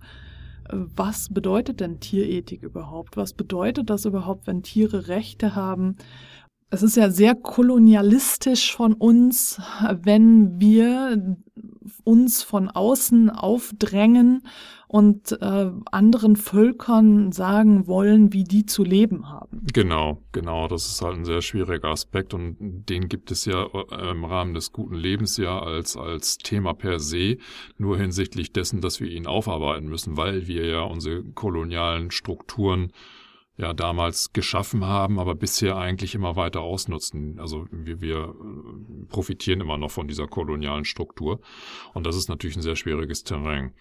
äh, 0.70 0.78
was 0.96 1.30
bedeutet 1.34 1.80
denn 1.80 2.00
Tierethik 2.00 2.64
überhaupt? 2.64 3.18
Was 3.18 3.34
bedeutet 3.34 3.90
das 3.90 4.06
überhaupt, 4.06 4.48
wenn 4.48 4.64
Tiere 4.64 5.08
Rechte 5.08 5.56
haben? 5.56 5.98
Es 6.74 6.84
ist 6.84 6.96
ja 6.96 7.10
sehr 7.10 7.36
kolonialistisch 7.36 8.74
von 8.74 8.94
uns, 8.94 9.62
wenn 10.04 10.58
wir 10.60 11.38
uns 12.06 12.44
von 12.44 12.70
außen 12.70 13.30
aufdrängen 13.30 14.44
und 14.88 15.32
äh, 15.42 15.72
anderen 15.92 16.36
Völkern 16.36 17.32
sagen 17.34 17.88
wollen, 17.88 18.32
wie 18.34 18.46
die 18.46 18.66
zu 18.66 18.84
leben 18.84 19.30
haben. 19.30 19.68
Genau, 19.74 20.22
genau. 20.32 20.68
Das 20.68 20.86
ist 20.86 21.02
halt 21.02 21.18
ein 21.18 21.26
sehr 21.26 21.42
schwieriger 21.42 21.90
Aspekt 21.90 22.34
und 22.34 22.58
den 22.60 23.08
gibt 23.08 23.32
es 23.32 23.46
ja 23.46 23.66
äh, 23.66 24.12
im 24.12 24.26
Rahmen 24.26 24.54
des 24.54 24.72
guten 24.72 24.96
Lebens 24.96 25.38
ja 25.38 25.62
als, 25.62 25.96
als 25.96 26.38
Thema 26.38 26.74
per 26.74 27.00
se, 27.00 27.38
nur 27.78 27.98
hinsichtlich 27.98 28.52
dessen, 28.52 28.82
dass 28.82 29.00
wir 29.00 29.10
ihn 29.10 29.28
aufarbeiten 29.28 29.88
müssen, 29.88 30.18
weil 30.18 30.48
wir 30.48 30.66
ja 30.66 30.82
unsere 30.82 31.24
kolonialen 31.24 32.12
Strukturen 32.12 32.92
ja 33.58 33.74
damals 33.74 34.32
geschaffen 34.34 34.86
haben, 34.86 35.20
aber 35.20 35.36
bisher 35.36 35.78
eigentlich 35.78 36.16
immer 36.16 36.36
weiter 36.36 36.62
ausnutzen. 36.62 37.40
Also 37.40 37.68
wir, 37.72 38.02
wir 38.02 38.18
äh, 38.18 39.06
profitieren 39.08 39.62
immer 39.62 39.78
noch 39.78 39.92
von 39.92 40.08
dieser 40.08 40.28
kolonialen 40.28 40.86
Struktur 40.86 41.42
und 41.94 42.06
das 42.08 42.16
ist 42.16 42.30
natürlich 42.30 42.56
ein 42.56 42.62
sehr 42.62 42.78
schwieriges 42.78 43.24
Terrain. 43.24 43.74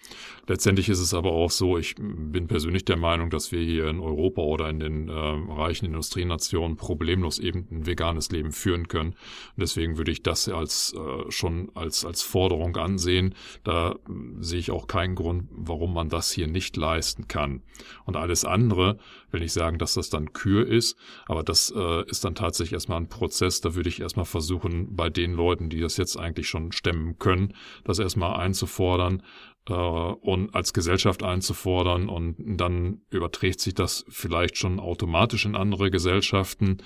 Letztendlich 0.49 0.89
ist 0.89 0.99
es 0.99 1.15
aber 1.15 1.33
auch 1.33 1.51
so, 1.51 1.79
ich 1.79 1.95
bin 1.97 2.49
persönlich 2.49 2.85
der 2.85 2.97
Meinung, 2.97 3.31
dass 3.31 3.53
wir 3.53 3.63
hier 3.63 3.89
in 3.89 4.01
Europa 4.01 4.43
oder 4.43 4.69
in 4.69 4.81
den 4.81 5.09
äh, 5.09 5.13
reichen 5.13 5.87
Industrienationen 5.87 6.77
problemlos 6.77 7.39
eben 7.39 7.69
ein 7.71 7.87
veganes 7.87 8.31
Leben 8.33 8.53
führen 8.53 8.89
können. 8.89 9.11
Und 9.11 9.61
deswegen 9.61 9.97
würde 9.97 10.11
ich 10.11 10.23
das 10.23 10.49
als 10.49 10.95
äh, 10.95 11.31
schon 11.31 11.71
als 11.75 12.05
als 12.05 12.23
Forderung 12.23 12.77
ansehen. 12.77 13.35
Da 13.63 13.93
äh, 13.93 13.97
sehe 14.41 14.59
ich 14.59 14.73
auch 14.73 14.89
keinen 14.89 15.15
Grund, 15.15 15.49
warum 15.53 15.95
man 15.95 16.09
das 16.09 16.33
hier 16.33 16.49
nicht 16.49 16.77
leisten 16.77 17.29
kann. 17.29 17.63
Und 18.05 18.17
alles 18.17 18.45
andere, 18.45 18.99
wenn 19.31 19.43
ich 19.43 19.53
sagen, 19.61 19.79
dass 19.79 19.95
das 19.95 20.09
dann 20.09 20.33
Kür 20.33 20.67
ist, 20.67 20.97
aber 21.27 21.43
das 21.43 21.71
äh, 21.77 22.05
ist 22.09 22.25
dann 22.25 22.35
tatsächlich 22.35 22.73
erstmal 22.73 22.99
ein 22.99 23.11
Prozess. 23.11 23.61
Da 23.61 23.75
würde 23.75 23.91
ich 23.91 24.01
erstmal 24.01 24.25
versuchen, 24.25 24.97
bei 24.97 25.11
den 25.11 25.35
Leuten, 25.35 25.69
die 25.69 25.81
das 25.81 25.99
jetzt 25.99 26.17
eigentlich 26.17 26.49
schon 26.49 26.73
stemmen 26.73 27.19
können, 27.19 27.53
das 27.85 27.99
erstmal 27.99 28.41
einzufordern 28.41 29.23
äh, 29.69 29.73
und 29.75 30.55
als 30.55 30.73
Gesellschaft 30.73 31.23
einzufordern 31.23 32.09
und 32.09 32.37
dann 32.39 33.03
überträgt 33.11 33.61
sich 33.61 33.75
das 33.75 34.07
vielleicht 34.09 34.57
schon 34.57 34.81
automatisch 34.81 35.45
in 35.45 35.57
andere 35.57 35.91
Gesellschaften. 35.91 36.79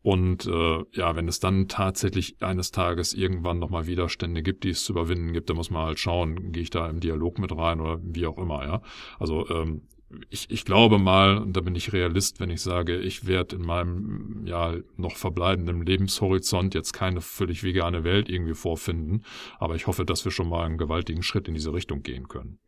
Und 0.00 0.46
äh, 0.46 0.84
ja, 0.92 1.16
wenn 1.16 1.28
es 1.28 1.40
dann 1.40 1.68
tatsächlich 1.68 2.42
eines 2.42 2.70
Tages 2.70 3.14
irgendwann 3.14 3.58
nochmal 3.58 3.86
Widerstände 3.86 4.42
gibt, 4.42 4.64
die 4.64 4.70
es 4.70 4.84
zu 4.84 4.92
überwinden 4.92 5.32
gibt, 5.32 5.48
dann 5.48 5.56
muss 5.56 5.70
man 5.70 5.86
halt 5.86 5.98
schauen, 5.98 6.52
gehe 6.52 6.62
ich 6.62 6.70
da 6.70 6.88
im 6.88 7.00
Dialog 7.00 7.38
mit 7.38 7.52
rein 7.56 7.80
oder 7.80 8.00
wie 8.02 8.26
auch 8.26 8.38
immer, 8.38 8.64
ja. 8.64 8.82
Also 9.18 9.48
ähm, 9.48 9.82
ich, 10.30 10.50
ich 10.50 10.64
glaube 10.64 10.98
mal, 10.98 11.38
und 11.38 11.56
da 11.56 11.60
bin 11.60 11.74
ich 11.74 11.92
Realist, 11.92 12.40
wenn 12.40 12.50
ich 12.50 12.60
sage, 12.60 12.98
ich 12.98 13.26
werde 13.26 13.56
in 13.56 13.62
meinem 13.62 14.46
ja 14.46 14.74
noch 14.96 15.16
verbleibenden 15.16 15.84
Lebenshorizont 15.84 16.74
jetzt 16.74 16.92
keine 16.92 17.20
völlig 17.20 17.62
vegane 17.62 18.04
Welt 18.04 18.28
irgendwie 18.28 18.54
vorfinden, 18.54 19.24
aber 19.58 19.74
ich 19.74 19.86
hoffe, 19.86 20.04
dass 20.04 20.24
wir 20.24 20.32
schon 20.32 20.48
mal 20.48 20.64
einen 20.64 20.78
gewaltigen 20.78 21.22
Schritt 21.22 21.48
in 21.48 21.54
diese 21.54 21.72
Richtung 21.72 22.02
gehen 22.02 22.28
können. 22.28 22.58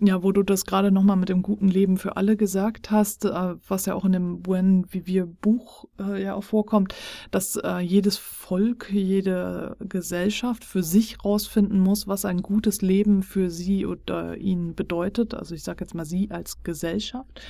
Ja, 0.00 0.22
wo 0.22 0.30
du 0.30 0.44
das 0.44 0.64
gerade 0.64 0.92
nochmal 0.92 1.16
mit 1.16 1.28
dem 1.28 1.42
guten 1.42 1.66
Leben 1.66 1.96
für 1.96 2.16
alle 2.16 2.36
gesagt 2.36 2.92
hast, 2.92 3.24
äh, 3.24 3.54
was 3.66 3.86
ja 3.86 3.94
auch 3.94 4.04
in 4.04 4.12
dem 4.12 4.42
Buen 4.42 4.86
Vivir 4.92 5.26
Buch 5.26 5.86
äh, 5.98 6.22
ja 6.22 6.34
auch 6.34 6.44
vorkommt, 6.44 6.94
dass 7.32 7.56
äh, 7.56 7.78
jedes 7.78 8.16
Volk, 8.16 8.92
jede 8.92 9.76
Gesellschaft 9.80 10.64
für 10.64 10.84
sich 10.84 11.24
rausfinden 11.24 11.80
muss, 11.80 12.06
was 12.06 12.24
ein 12.24 12.42
gutes 12.42 12.80
Leben 12.80 13.24
für 13.24 13.50
sie 13.50 13.86
oder 13.86 14.36
ihn 14.36 14.76
bedeutet. 14.76 15.34
Also 15.34 15.56
ich 15.56 15.64
sage 15.64 15.82
jetzt 15.84 15.94
mal 15.94 16.04
sie 16.04 16.30
als 16.30 16.62
Gesellschaft. 16.62 17.40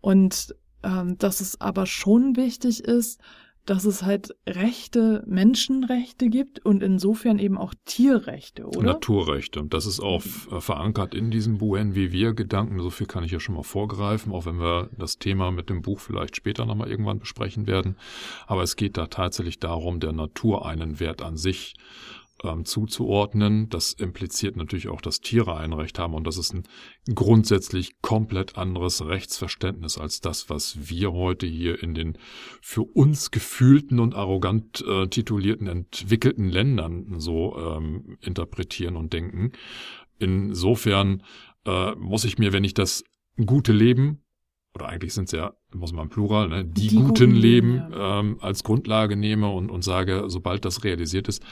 Und 0.00 0.56
ähm, 0.82 1.16
dass 1.18 1.40
es 1.40 1.60
aber 1.60 1.86
schon 1.86 2.36
wichtig 2.36 2.82
ist, 2.82 3.20
dass 3.68 3.84
es 3.84 4.02
halt 4.02 4.34
Rechte, 4.46 5.22
Menschenrechte 5.26 6.30
gibt 6.30 6.64
und 6.64 6.82
insofern 6.82 7.38
eben 7.38 7.58
auch 7.58 7.74
Tierrechte, 7.84 8.64
oder? 8.64 8.82
Naturrechte. 8.82 9.60
Und 9.60 9.74
das 9.74 9.84
ist 9.84 10.00
auch 10.00 10.24
mhm. 10.24 10.60
verankert 10.62 11.14
in 11.14 11.30
diesem 11.30 11.58
Buen 11.58 11.94
wie 11.94 12.10
wir 12.10 12.32
Gedanken. 12.32 12.80
So 12.80 12.88
viel 12.88 13.06
kann 13.06 13.24
ich 13.24 13.32
ja 13.32 13.40
schon 13.40 13.54
mal 13.54 13.64
vorgreifen, 13.64 14.32
auch 14.32 14.46
wenn 14.46 14.58
wir 14.58 14.88
das 14.96 15.18
Thema 15.18 15.50
mit 15.50 15.68
dem 15.68 15.82
Buch 15.82 16.00
vielleicht 16.00 16.34
später 16.34 16.64
nochmal 16.64 16.90
irgendwann 16.90 17.18
besprechen 17.18 17.66
werden. 17.66 17.96
Aber 18.46 18.62
es 18.62 18.74
geht 18.76 18.96
da 18.96 19.06
tatsächlich 19.06 19.58
darum, 19.58 20.00
der 20.00 20.12
Natur 20.12 20.64
einen 20.64 20.98
Wert 20.98 21.20
an 21.20 21.36
sich 21.36 21.74
ähm, 22.44 22.64
zuzuordnen. 22.64 23.68
Das 23.68 23.92
impliziert 23.92 24.56
natürlich 24.56 24.88
auch, 24.88 25.00
dass 25.00 25.20
Tiere 25.20 25.56
ein 25.56 25.72
Recht 25.72 25.98
haben 25.98 26.14
und 26.14 26.26
das 26.26 26.36
ist 26.36 26.54
ein 26.54 26.64
grundsätzlich 27.14 28.00
komplett 28.00 28.56
anderes 28.56 29.04
Rechtsverständnis 29.04 29.98
als 29.98 30.20
das, 30.20 30.50
was 30.50 30.88
wir 30.88 31.12
heute 31.12 31.46
hier 31.46 31.82
in 31.82 31.94
den 31.94 32.18
für 32.60 32.82
uns 32.82 33.30
gefühlten 33.30 34.00
und 34.00 34.14
arrogant 34.14 34.84
äh, 34.86 35.08
titulierten 35.08 35.66
entwickelten 35.66 36.48
Ländern 36.48 37.18
so 37.18 37.56
ähm, 37.58 38.18
interpretieren 38.20 38.96
und 38.96 39.12
denken. 39.12 39.52
Insofern 40.18 41.22
äh, 41.64 41.94
muss 41.94 42.24
ich 42.24 42.38
mir, 42.38 42.52
wenn 42.52 42.64
ich 42.64 42.74
das 42.74 43.04
gute 43.44 43.72
Leben 43.72 44.22
oder 44.74 44.88
eigentlich 44.88 45.14
sind 45.14 45.24
es 45.24 45.32
ja, 45.32 45.54
muss 45.74 45.92
man 45.92 46.08
Plural, 46.08 46.48
ne, 46.48 46.64
die, 46.64 46.88
die 46.88 46.96
guten, 46.96 47.08
guten 47.08 47.34
Leben 47.34 47.76
ja. 47.76 48.20
ähm, 48.20 48.38
als 48.40 48.62
Grundlage 48.62 49.16
nehme 49.16 49.48
und, 49.48 49.70
und 49.70 49.82
sage, 49.82 50.24
sobald 50.28 50.64
das 50.64 50.84
realisiert 50.84 51.28
ist, 51.28 51.42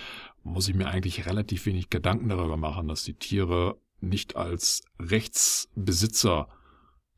muss 0.47 0.69
ich 0.69 0.75
mir 0.75 0.87
eigentlich 0.87 1.27
relativ 1.27 1.67
wenig 1.67 1.91
Gedanken 1.91 2.29
darüber 2.29 2.57
machen, 2.57 2.89
dass 2.89 3.05
die 3.05 3.15
Tiere 3.15 3.77
nicht 4.01 4.37
als 4.37 4.83
Rechtsbesitzer 4.99 6.49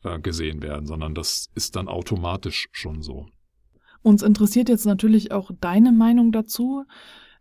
äh, 0.03 0.19
gesehen 0.19 0.63
werden, 0.63 0.87
sondern 0.87 1.15
das 1.15 1.51
ist 1.55 1.77
dann 1.77 1.89
automatisch 1.89 2.69
schon 2.73 3.03
so. 3.03 3.27
Uns 4.03 4.23
interessiert 4.23 4.69
jetzt 4.69 4.87
natürlich 4.87 5.33
auch 5.33 5.51
deine 5.61 5.93
Meinung 5.93 6.33
dazu. 6.33 6.85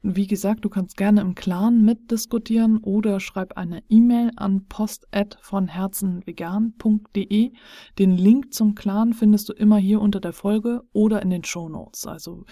Wie 0.03 0.27
gesagt, 0.27 0.63
du 0.63 0.69
kannst 0.69 0.95
gerne 0.95 1.21
im 1.21 1.33
Clan 1.35 1.83
mitdiskutieren 1.83 2.77
oder 2.77 3.19
schreib 3.19 3.57
eine 3.57 3.83
E-Mail 3.89 4.31
an 4.35 4.65
post 4.67 5.07
von 5.41 5.67
herzenvegan.de. 5.67 7.51
Den 7.97 8.17
Link 8.17 8.53
zum 8.53 8.75
Clan 8.75 9.13
findest 9.13 9.49
du 9.49 9.53
immer 9.53 9.77
hier 9.77 9.99
unter 9.99 10.19
der 10.19 10.33
Folge 10.33 10.83
oder 10.93 11.21
in 11.21 11.29
den 11.29 11.43
Show 11.43 11.67
Notes. 11.67 12.05
Also 12.05 12.45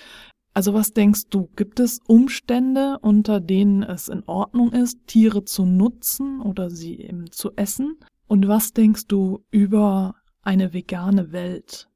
also 0.56 0.74
was 0.74 0.94
denkst 0.94 1.24
du, 1.30 1.50
gibt 1.58 1.82
es 1.82 2.00
Umstände, 2.08 2.98
unter 3.02 3.42
denen 3.42 3.84
es 3.84 4.08
in 4.08 4.24
Ordnung 4.26 4.72
ist, 4.72 5.06
Tiere 5.06 5.44
zu 5.44 5.66
nutzen 5.66 6.42
oder 6.42 6.70
sie 6.70 6.98
eben 6.98 7.30
zu 7.30 7.52
essen? 7.58 8.00
Und 8.26 8.48
was 8.48 8.72
denkst 8.72 9.08
du 9.08 9.44
über 9.52 10.16
eine 10.42 10.74
vegane 10.74 11.34
Welt? 11.34 11.90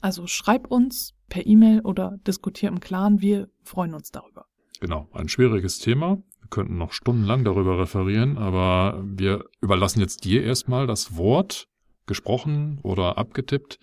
Also 0.00 0.26
schreib 0.26 0.66
uns 0.66 1.14
per 1.28 1.46
E-Mail 1.46 1.82
oder 1.82 2.18
diskutier 2.26 2.70
im 2.70 2.80
Clan, 2.80 3.20
wir 3.20 3.48
freuen 3.62 3.94
uns 3.94 4.10
darüber. 4.10 4.46
Genau, 4.80 5.08
ein 5.12 5.28
schwieriges 5.28 5.78
Thema. 5.78 6.16
Wir 6.40 6.48
könnten 6.50 6.78
noch 6.78 6.92
stundenlang 6.92 7.44
darüber 7.44 7.78
referieren, 7.78 8.36
aber 8.36 9.00
wir 9.06 9.44
überlassen 9.60 10.00
jetzt 10.00 10.24
dir 10.24 10.42
erstmal 10.42 10.88
das 10.88 11.16
Wort, 11.16 11.68
gesprochen 12.06 12.80
oder 12.82 13.16
abgetippt 13.16 13.78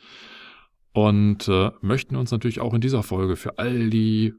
und 0.94 1.48
äh, 1.48 1.72
möchten 1.82 2.16
uns 2.16 2.32
natürlich 2.32 2.60
auch 2.60 2.74
in 2.74 2.82
dieser 2.82 3.04
Folge 3.04 3.36
für 3.36 3.58
all 3.58 3.90
die 3.90 4.34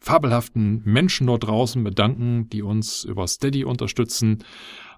fabelhaften 0.00 0.82
Menschen 0.84 1.26
dort 1.26 1.44
draußen 1.44 1.82
bedanken, 1.82 2.48
die 2.50 2.62
uns 2.62 3.04
über 3.04 3.26
Steady 3.26 3.64
unterstützen. 3.64 4.44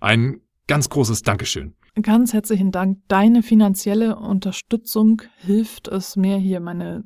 Ein 0.01 0.41
ganz 0.67 0.89
großes 0.89 1.23
Dankeschön. 1.23 1.75
Ganz 2.01 2.33
herzlichen 2.33 2.71
Dank. 2.71 2.99
Deine 3.09 3.43
finanzielle 3.43 4.17
Unterstützung 4.17 5.23
hilft 5.39 5.89
es 5.89 6.17
mir 6.17 6.37
hier 6.37 6.61
meine 6.61 7.05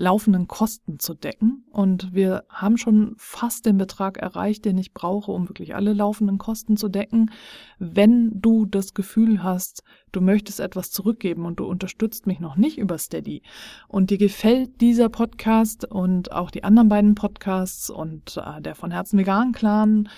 laufenden 0.00 0.48
Kosten 0.48 0.98
zu 0.98 1.12
decken. 1.12 1.64
Und 1.70 2.14
wir 2.14 2.44
haben 2.48 2.78
schon 2.78 3.14
fast 3.18 3.66
den 3.66 3.76
Betrag 3.76 4.16
erreicht, 4.16 4.64
den 4.64 4.78
ich 4.78 4.94
brauche, 4.94 5.30
um 5.30 5.48
wirklich 5.48 5.74
alle 5.74 5.92
laufenden 5.92 6.38
Kosten 6.38 6.78
zu 6.78 6.88
decken. 6.88 7.30
Wenn 7.78 8.40
du 8.40 8.64
das 8.64 8.94
Gefühl 8.94 9.42
hast, 9.42 9.82
du 10.10 10.22
möchtest 10.22 10.58
etwas 10.58 10.90
zurückgeben 10.90 11.44
und 11.44 11.60
du 11.60 11.66
unterstützt 11.66 12.26
mich 12.26 12.40
noch 12.40 12.56
nicht 12.56 12.78
über 12.78 12.96
Steady 12.96 13.42
und 13.88 14.08
dir 14.08 14.16
gefällt 14.16 14.80
dieser 14.80 15.10
Podcast 15.10 15.84
und 15.84 16.32
auch 16.32 16.50
die 16.50 16.64
anderen 16.64 16.88
beiden 16.88 17.14
Podcasts 17.14 17.90
und 17.90 18.38
äh, 18.38 18.62
der 18.62 18.74
von 18.74 18.90
Herzen 18.90 19.18
Vegan 19.18 19.52
Clan, 19.52 20.08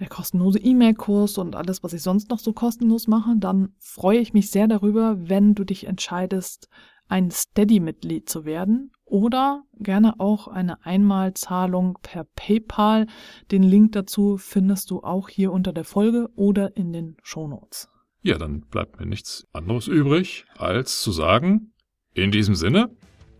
der 0.00 0.08
kostenlose 0.08 0.58
E-Mail-Kurs 0.58 1.38
und 1.38 1.54
alles, 1.54 1.84
was 1.84 1.92
ich 1.92 2.02
sonst 2.02 2.30
noch 2.30 2.40
so 2.40 2.52
kostenlos 2.52 3.06
mache, 3.06 3.34
dann 3.36 3.74
freue 3.78 4.18
ich 4.18 4.32
mich 4.32 4.50
sehr 4.50 4.66
darüber, 4.66 5.28
wenn 5.28 5.54
du 5.54 5.62
dich 5.62 5.86
entscheidest, 5.86 6.68
ein 7.06 7.30
Steady-Mitglied 7.30 8.28
zu 8.28 8.44
werden 8.44 8.92
oder 9.10 9.64
gerne 9.78 10.18
auch 10.18 10.48
eine 10.48 10.84
Einmalzahlung 10.84 11.98
per 12.02 12.24
PayPal. 12.36 13.06
Den 13.50 13.62
Link 13.62 13.92
dazu 13.92 14.38
findest 14.38 14.90
du 14.90 15.02
auch 15.02 15.28
hier 15.28 15.52
unter 15.52 15.72
der 15.72 15.84
Folge 15.84 16.28
oder 16.36 16.76
in 16.76 16.92
den 16.92 17.16
Shownotes. 17.22 17.88
Ja, 18.22 18.38
dann 18.38 18.60
bleibt 18.60 19.00
mir 19.00 19.06
nichts 19.06 19.46
anderes 19.52 19.88
übrig, 19.88 20.44
als 20.56 21.00
zu 21.00 21.10
sagen, 21.12 21.72
in 22.14 22.30
diesem 22.30 22.54
Sinne. 22.54 22.90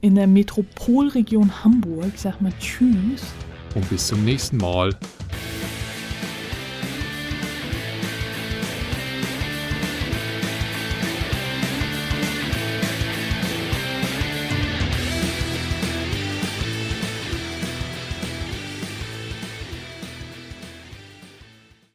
In 0.01 0.15
der 0.15 0.27
Metropolregion 0.27 1.65
Hamburg, 1.65 2.13
sag 2.17 2.41
mal 2.41 2.53
Tschüss. 2.59 3.33
Und 3.75 3.89
bis 3.91 4.07
zum 4.07 4.25
nächsten 4.25 4.57
Mal. 4.57 4.99